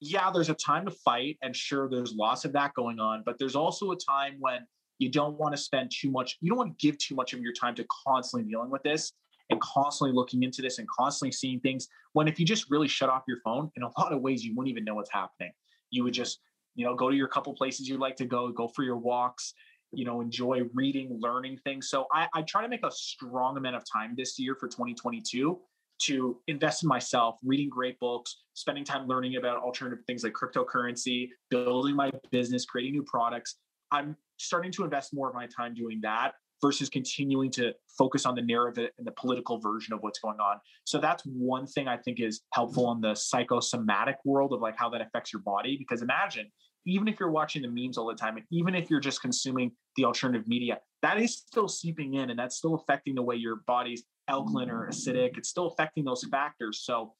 [0.00, 3.38] yeah, there's a time to fight, and sure, there's lots of that going on, but
[3.38, 4.66] there's also a time when
[4.98, 7.40] you don't want to spend too much, you don't want to give too much of
[7.40, 9.12] your time to constantly dealing with this
[9.52, 11.88] and constantly looking into this and constantly seeing things.
[12.12, 14.54] When if you just really shut off your phone, in a lot of ways, you
[14.54, 15.52] wouldn't even know what's happening.
[15.90, 16.40] You would just,
[16.74, 19.54] you know, go to your couple places you'd like to go, go for your walks,
[19.92, 23.76] you know enjoy reading learning things so I, I try to make a strong amount
[23.76, 25.58] of time this year for 2022
[26.04, 31.28] to invest in myself reading great books spending time learning about alternative things like cryptocurrency
[31.50, 33.56] building my business creating new products
[33.90, 36.32] i'm starting to invest more of my time doing that
[36.62, 40.58] versus continuing to focus on the narrative and the political version of what's going on.
[40.84, 44.88] So that's one thing I think is helpful in the psychosomatic world of like how
[44.90, 45.76] that affects your body.
[45.76, 46.50] Because imagine,
[46.86, 49.72] even if you're watching the memes all the time, and even if you're just consuming
[49.96, 53.56] the alternative media, that is still seeping in and that's still affecting the way your
[53.66, 55.36] body's alkaline or acidic.
[55.36, 56.82] It's still affecting those factors.
[56.84, 57.14] So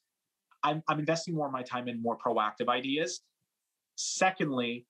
[0.63, 3.21] I'm, I'm investing more of my time in more proactive ideas.
[3.97, 4.87] Secondly,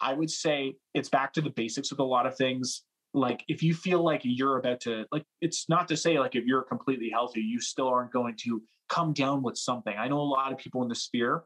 [0.00, 2.82] I would say it's back to the basics with a lot of things
[3.14, 6.44] like if you feel like you're about to like it's not to say like if
[6.44, 9.94] you're completely healthy you still aren't going to come down with something.
[9.98, 11.44] I know a lot of people in the sphere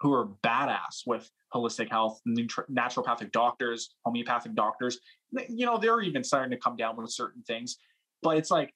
[0.00, 2.20] who are badass with holistic health
[2.70, 4.98] naturopathic doctors homeopathic doctors.
[5.48, 7.76] You know they're even starting to come down with certain things
[8.22, 8.72] but it's like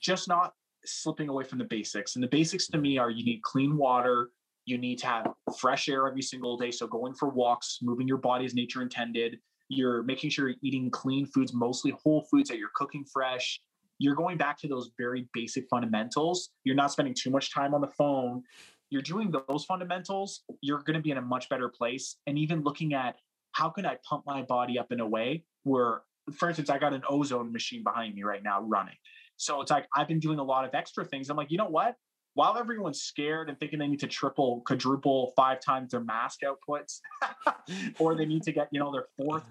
[0.00, 0.52] just not
[0.84, 2.14] slipping away from the basics.
[2.14, 4.30] And the basics to me are you need clean water
[4.66, 5.26] you need to have
[5.58, 6.70] fresh air every single day.
[6.70, 9.38] So going for walks moving your body as nature intended
[9.68, 13.60] you're making sure you're eating clean foods, mostly whole foods that you're cooking fresh.
[13.98, 16.50] You're going back to those very basic fundamentals.
[16.64, 18.42] You're not spending too much time on the phone.
[18.90, 22.16] You're doing those fundamentals, you're going to be in a much better place.
[22.26, 23.16] And even looking at
[23.52, 26.02] how can I pump my body up in a way where,
[26.32, 28.94] for instance, I got an ozone machine behind me right now running.
[29.36, 31.28] So it's like I've been doing a lot of extra things.
[31.28, 31.96] I'm like, you know what?
[32.34, 37.00] While everyone's scared and thinking they need to triple, quadruple, five times their mask outputs,
[37.98, 39.44] or they need to get, you know, their fourth.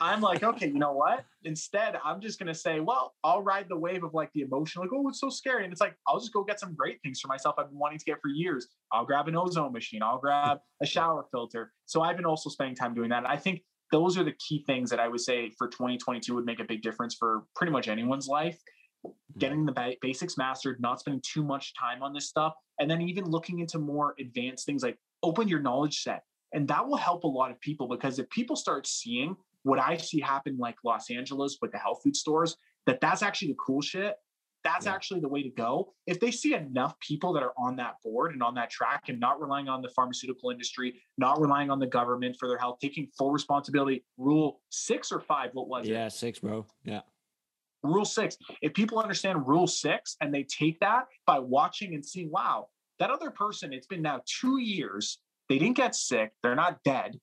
[0.00, 1.24] I'm like, okay, you know what?
[1.44, 4.90] Instead, I'm just gonna say, well, I'll ride the wave of like the emotion, like,
[4.92, 5.64] oh, it's so scary.
[5.64, 7.98] And it's like, I'll just go get some great things for myself I've been wanting
[7.98, 8.68] to get for years.
[8.92, 11.72] I'll grab an ozone machine, I'll grab a shower filter.
[11.86, 13.28] So I've been also spending time doing that.
[13.28, 13.62] I think
[13.92, 16.82] those are the key things that I would say for 2022 would make a big
[16.82, 18.58] difference for pretty much anyone's life
[19.38, 23.02] getting the ba- basics mastered, not spending too much time on this stuff, and then
[23.02, 26.22] even looking into more advanced things like open your knowledge set.
[26.52, 29.96] And that will help a lot of people because if people start seeing what I
[29.96, 33.80] see happen like Los Angeles with the health food stores, that that's actually the cool
[33.80, 34.14] shit.
[34.62, 34.94] That's yeah.
[34.94, 35.92] actually the way to go.
[36.06, 39.20] If they see enough people that are on that board and on that track and
[39.20, 43.08] not relying on the pharmaceutical industry, not relying on the government for their health, taking
[43.18, 45.98] full responsibility, rule six or five, what was yeah, it?
[45.98, 46.64] Yeah, six, bro.
[46.82, 47.00] Yeah.
[47.84, 48.36] Rule six.
[48.62, 52.68] If people understand rule six and they take that by watching and seeing, wow,
[52.98, 55.18] that other person, it's been now two years,
[55.48, 57.20] they didn't get sick, they're not dead,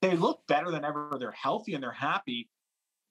[0.00, 2.48] they look better than ever, they're healthy and they're happy,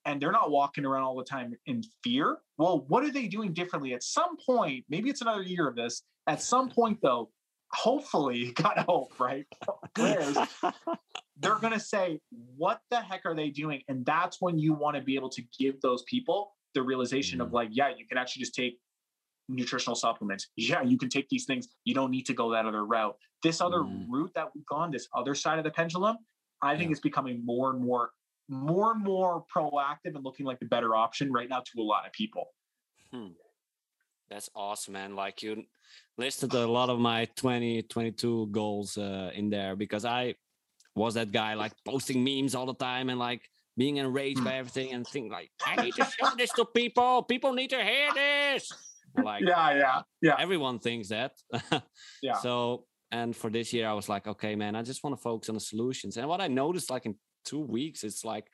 [0.05, 2.37] and they're not walking around all the time in fear.
[2.57, 3.93] Well, what are they doing differently?
[3.93, 7.29] At some point, maybe it's another year of this, at some point, though,
[7.73, 9.45] hopefully, God hope, right?
[9.93, 10.37] Prayers.
[11.39, 12.19] they're going to say,
[12.55, 13.81] What the heck are they doing?
[13.87, 17.43] And that's when you want to be able to give those people the realization mm.
[17.43, 18.79] of like, yeah, you can actually just take
[19.49, 20.47] nutritional supplements.
[20.55, 21.67] Yeah, you can take these things.
[21.85, 23.15] You don't need to go that other route.
[23.43, 24.05] This other mm.
[24.07, 26.17] route that we've gone, this other side of the pendulum,
[26.61, 26.93] I think yeah.
[26.93, 28.11] is becoming more and more,
[28.47, 32.05] more and more proactive and looking like the better option right now to a lot
[32.05, 32.45] of people.
[33.11, 33.29] Hmm.
[34.29, 35.15] That's awesome, man.
[35.15, 35.63] Like you
[36.17, 40.35] listed a lot of my 2022 goals uh, in there because I
[40.95, 44.93] was that guy like posting memes all the time and like being enraged by everything
[44.93, 47.23] and think like, I need to show this to people.
[47.23, 48.71] People need to hear this.
[49.23, 50.35] Like, yeah, yeah, yeah.
[50.39, 51.33] Everyone thinks that.
[52.21, 52.33] yeah.
[52.33, 55.49] So, and for this year, I was like, okay, man, I just want to focus
[55.49, 56.17] on the solutions.
[56.17, 57.15] And what I noticed, like in
[57.45, 58.47] two weeks, it's like,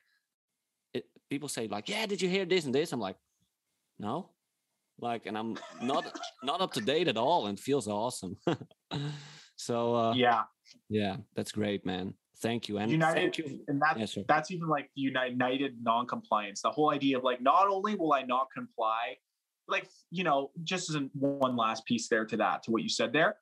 [0.92, 2.92] it, people say like, yeah, did you hear this and this?
[2.92, 3.16] I'm like,
[3.98, 4.30] no,
[5.00, 6.04] like, and I'm not
[6.42, 8.36] not up to date at all, and feels awesome.
[9.56, 10.42] so, uh, yeah,
[10.88, 12.14] yeah, that's great, man.
[12.40, 12.78] Thank you.
[12.78, 13.60] And United, thank you.
[13.68, 16.62] and that's yes, that's even like United non-compliance.
[16.62, 19.16] The whole idea of like, not only will I not comply,
[19.68, 23.12] like you know, just as one last piece there to that, to what you said
[23.12, 23.36] there.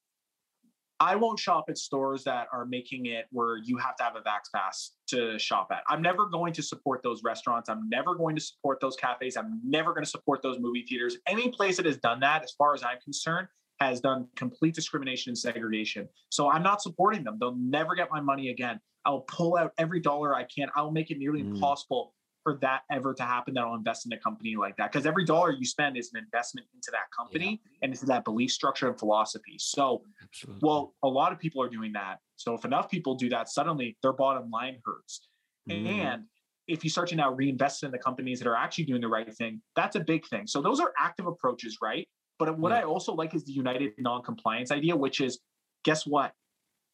[1.00, 4.20] I won't shop at stores that are making it where you have to have a
[4.20, 5.82] Vax Pass to shop at.
[5.88, 7.68] I'm never going to support those restaurants.
[7.68, 9.36] I'm never going to support those cafes.
[9.36, 11.16] I'm never going to support those movie theaters.
[11.26, 13.48] Any place that has done that, as far as I'm concerned,
[13.88, 16.08] has done complete discrimination and segregation.
[16.30, 17.36] So I'm not supporting them.
[17.40, 18.80] They'll never get my money again.
[19.04, 20.68] I'll pull out every dollar I can.
[20.76, 21.54] I'll make it nearly mm.
[21.54, 24.90] impossible for that ever to happen that I'll invest in a company like that.
[24.90, 27.78] Because every dollar you spend is an investment into that company yeah.
[27.82, 29.56] and into that belief structure and philosophy.
[29.58, 30.60] So, Absolutely.
[30.62, 32.18] well, a lot of people are doing that.
[32.36, 35.28] So if enough people do that, suddenly their bottom line hurts.
[35.70, 35.86] Mm.
[35.86, 36.22] And
[36.66, 39.32] if you start to now reinvest in the companies that are actually doing the right
[39.34, 40.46] thing, that's a big thing.
[40.46, 42.08] So those are active approaches, right?
[42.44, 42.80] But what yeah.
[42.80, 45.38] I also like is the united non-compliance idea, which is
[45.84, 46.32] guess what?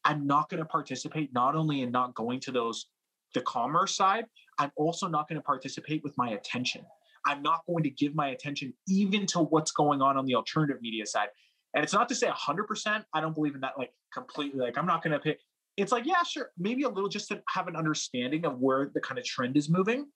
[0.05, 2.87] I'm not going to participate not only in not going to those
[3.33, 4.25] the commerce side,
[4.57, 6.85] I'm also not going to participate with my attention.
[7.25, 10.77] I'm not going to give my attention even to what's going on on the alternative
[10.81, 11.29] media side.
[11.75, 14.87] And it's not to say 100%, I don't believe in that like completely like I'm
[14.87, 15.39] not going to pick
[15.77, 18.99] it's like, yeah, sure, maybe a little just to have an understanding of where the
[18.99, 20.07] kind of trend is moving,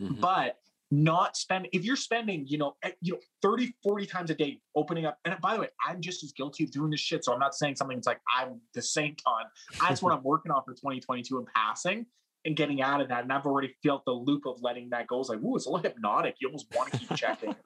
[0.00, 0.20] Mhm.
[0.20, 0.58] but
[1.02, 4.60] not spend if you're spending, you know, eh, you know, 30, 40 times a day
[4.74, 5.18] opening up.
[5.24, 7.24] And by the way, I'm just as guilty of doing this shit.
[7.24, 9.44] So I'm not saying something that's like I'm the saint on.
[9.80, 12.06] That's what I'm working on for 2022 and passing
[12.44, 13.22] and getting out of that.
[13.22, 15.20] And I've already felt the loop of letting that go.
[15.20, 16.36] It's like, ooh, it's a little hypnotic.
[16.40, 17.54] You almost want to keep checking.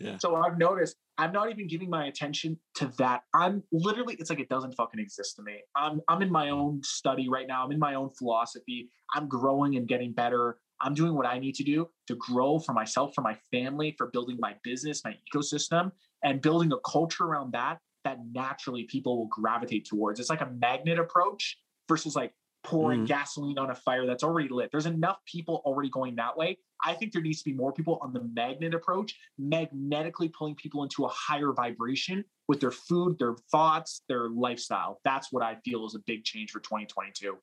[0.00, 0.18] Yeah.
[0.18, 3.22] So I've noticed I'm not even giving my attention to that.
[3.32, 5.62] I'm literally, it's like it doesn't fucking exist to me.
[5.76, 7.64] I'm I'm in my own study right now.
[7.64, 8.90] I'm in my own philosophy.
[9.14, 10.58] I'm growing and getting better.
[10.80, 14.08] I'm doing what I need to do to grow for myself, for my family, for
[14.08, 19.28] building my business, my ecosystem, and building a culture around that that naturally people will
[19.28, 20.20] gravitate towards.
[20.20, 21.58] It's like a magnet approach
[21.88, 23.08] versus like pouring Mhm.
[23.08, 24.70] gasoline on a fire that's already lit.
[24.70, 26.58] There's enough people already going that way.
[26.82, 30.82] I think there needs to be more people on the magnet approach, magnetically pulling people
[30.82, 35.00] into a higher vibration with their food, their thoughts, their lifestyle.
[35.04, 37.38] That's what I feel is a big change for 2022.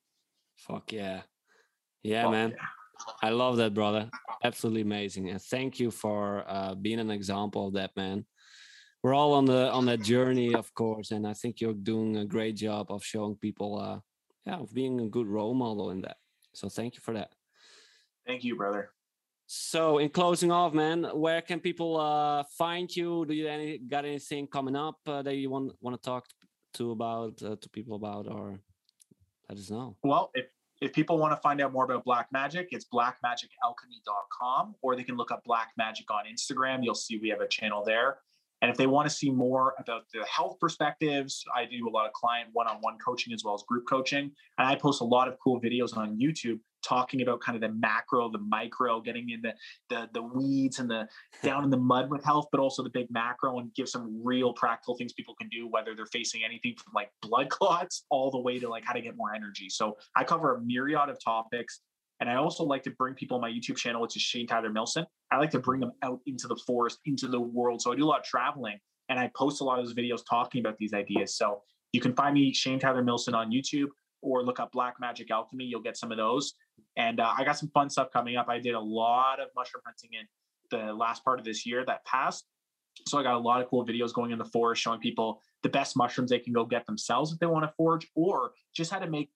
[0.57, 1.23] Fuck yeah.
[2.03, 2.49] Yeah, Fuck man.
[2.51, 2.65] yeah.
[3.21, 4.09] I love that, brother.
[4.43, 5.29] Absolutely amazing.
[5.29, 8.25] And thank you for uh, being an example of that, man.
[9.03, 12.25] We're all on the on that journey, of course, and I think you're doing a
[12.25, 13.99] great job of showing people, uh,
[14.45, 16.17] yeah, of being a good role model in that.
[16.53, 17.31] So thank you for that.
[18.27, 18.91] Thank you, brother.
[19.47, 23.25] So, in closing off, man, where can people uh, find you?
[23.25, 26.25] Do you any got anything coming up uh, that you want want to talk
[26.75, 28.61] to about uh, to people about, or
[29.49, 29.97] let us know?
[30.03, 30.45] Well, if
[30.81, 35.15] if people want to find out more about Black Magic, it's blackmagicalchemy.com, or they can
[35.15, 36.79] look up Black Magic on Instagram.
[36.81, 38.17] You'll see we have a channel there.
[38.63, 42.05] And if they want to see more about the health perspectives, I do a lot
[42.05, 44.31] of client one-on-one coaching as well as group coaching.
[44.57, 47.75] And I post a lot of cool videos on YouTube talking about kind of the
[47.77, 49.53] macro, the micro, getting in the
[49.89, 51.07] the, the weeds and the
[51.43, 54.53] down in the mud with health, but also the big macro and give some real
[54.53, 58.39] practical things people can do, whether they're facing anything from like blood clots all the
[58.39, 59.69] way to like how to get more energy.
[59.69, 61.81] So I cover a myriad of topics.
[62.19, 64.69] And I also like to bring people on my YouTube channel, which is Shane Tyler
[64.69, 65.07] Milson.
[65.31, 67.81] I like to bring them out into the forest, into the world.
[67.81, 68.77] So I do a lot of traveling
[69.09, 71.35] and I post a lot of those videos talking about these ideas.
[71.35, 71.63] So
[71.93, 73.87] you can find me, Shane Tyler Milson, on YouTube
[74.21, 75.65] or look up Black Magic Alchemy.
[75.65, 76.53] You'll get some of those.
[76.97, 78.47] And uh, I got some fun stuff coming up.
[78.49, 80.27] I did a lot of mushroom hunting in
[80.69, 82.45] the last part of this year that passed.
[83.07, 85.69] So I got a lot of cool videos going in the forest showing people the
[85.69, 88.99] best mushrooms they can go get themselves if they want to forage, or just how
[88.99, 89.29] to make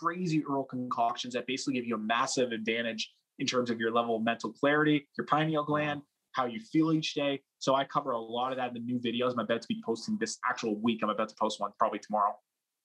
[0.00, 4.16] crazy herbal concoctions that basically give you a massive advantage in terms of your level
[4.16, 7.40] of mental clarity, your pineal gland, how you feel each day.
[7.58, 9.32] So I cover a lot of that in the new videos.
[9.32, 11.00] I'm about to be posting this actual week.
[11.02, 12.34] I'm about to post one probably tomorrow.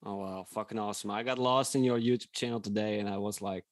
[0.04, 1.10] Oh wow, fucking awesome!
[1.10, 3.64] I got lost in your YouTube channel today, and I was like,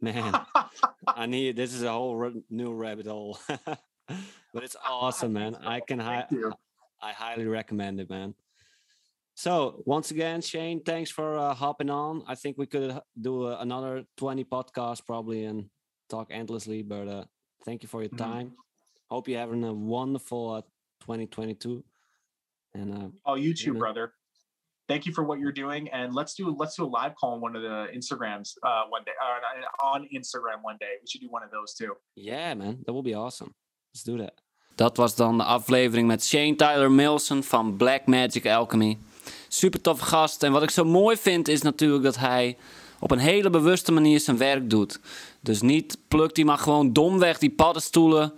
[0.00, 0.34] man,
[1.06, 3.38] I need this is a whole new rabbit hole.
[3.48, 5.54] but it's awesome, man.
[5.64, 6.26] I can hi-
[7.02, 8.34] I highly recommend it, man.
[9.34, 12.22] So once again, Shane, thanks for uh, hopping on.
[12.26, 15.68] I think we could do uh, another twenty podcasts probably and
[16.08, 16.82] talk endlessly.
[16.82, 17.24] But uh,
[17.66, 18.16] thank you for your Mhm.
[18.18, 18.52] time.
[19.10, 20.60] Hope you're having a wonderful uh,
[21.00, 21.84] 2022.
[22.74, 23.80] And uh, Oh, you too, man.
[23.80, 24.14] brother.
[24.86, 27.40] Thank you for what you're doing, and let's do let's do a live call on
[27.40, 29.12] one of the Instagrams uh, one day,
[29.82, 30.98] on Instagram one day.
[31.00, 31.96] We should do one of those too.
[32.14, 33.54] Yeah, man, that will be awesome.
[33.94, 34.42] Let's do that.
[34.74, 38.98] Dat was dan de aflevering met Shane Tyler Milson van Black Magic Alchemy.
[39.48, 40.42] Super toffe gast.
[40.42, 42.56] En wat ik zo mooi vind is natuurlijk dat hij
[43.00, 45.00] op een hele bewuste manier zijn werk doet.
[45.40, 48.32] Dus niet plukt hij maar gewoon domweg die paddenstoelen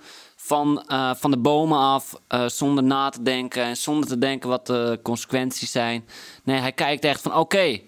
[0.47, 2.15] van, eh, van de bomen af.
[2.29, 6.05] eh, zonder na te denken en zonder te denken wat de consequenties zijn.
[6.45, 7.81] Nee, hij kijkt echt van oké,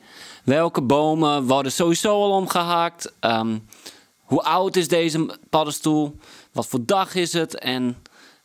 [0.44, 3.12] welke bomen worden sowieso al omgehakt?
[3.20, 3.58] Ehm,
[4.22, 6.16] hoe oud is deze paddenstoel?
[6.52, 7.58] Wat voor dag is het?
[7.58, 7.96] En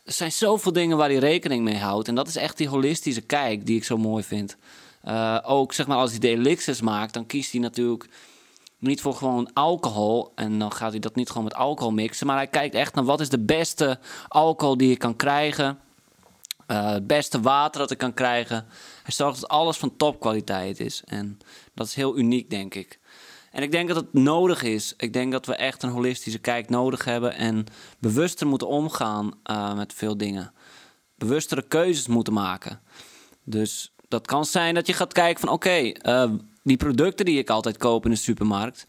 [0.06, 2.08] er zijn zoveel dingen waar hij rekening mee houdt.
[2.08, 4.58] En dat is echt die holistische kijk die ik zo mooi vind.
[5.02, 8.10] Eh, ook zeg maar als hij de maakt, dan kiest hij natuurlijk
[8.84, 10.32] niet voor gewoon alcohol.
[10.36, 12.28] En dan gaat hij dat niet gewoon met alcohol mixen.
[12.28, 15.80] Maar hij kijkt echt naar wat is de beste alcohol die je kan krijgen.
[16.68, 18.66] Eh, het beste water dat ik kan krijgen.
[19.04, 21.02] Hij zorgt dat alles van topkwaliteit is.
[21.06, 21.38] En
[21.74, 23.00] dat is heel uniek, denk ik.
[23.52, 24.94] En ik denk dat het nodig is.
[24.98, 27.36] Ik denk dat we echt een holistische kijk nodig hebben.
[27.36, 27.66] En
[28.00, 30.54] bewuster moeten omgaan eh, met veel dingen.
[31.16, 32.82] Bewustere keuzes moeten maken.
[33.44, 35.50] Dus dat kan zijn dat je gaat kijken van...
[35.50, 36.32] oké, eh,
[36.64, 38.86] die producten die ik altijd koop in de supermarkt...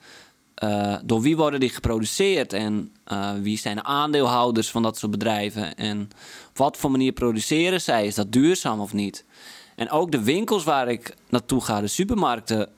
[0.54, 2.52] eh, door wie worden die geproduceerd?
[2.52, 5.74] En eh, wie zijn de aandeelhouders van dat soort bedrijven?
[5.76, 6.10] En
[6.48, 8.06] op wat voor manier produceren zij?
[8.06, 9.24] Is dat duurzaam of niet?
[9.76, 12.68] En ook de winkels waar ik naartoe ga, de supermarkten...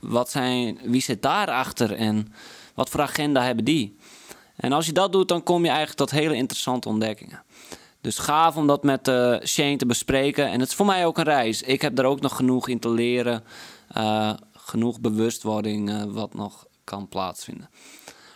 [0.00, 2.32] Wat zijn, wie zit daarachter en
[2.74, 3.96] wat voor agenda hebben die?
[4.56, 7.42] En als je dat doet, dan kom je eigenlijk tot hele interessante ontdekkingen.
[8.00, 10.46] Dus gaaf om dat met eh, Shane te bespreken.
[10.46, 11.62] En het is voor mij ook een reis.
[11.62, 13.44] Ik heb daar ook nog genoeg in te leren.
[13.92, 17.70] Eh, genoeg bewustwording eh, wat nog kan plaatsvinden.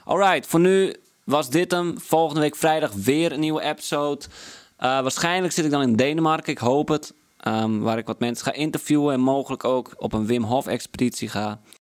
[0.04, 0.94] Alright, voor nu
[1.24, 2.00] was dit hem.
[2.00, 4.24] Volgende week vrijdag weer een nieuwe episode.
[4.24, 4.30] Uh,
[4.78, 7.14] waarschijnlijk zit ik dan in Denemarken, ik hoop het.
[7.46, 11.28] Um, waar ik wat mensen ga interviewen en mogelijk ook op een Wim Hof expeditie
[11.28, 11.60] ga.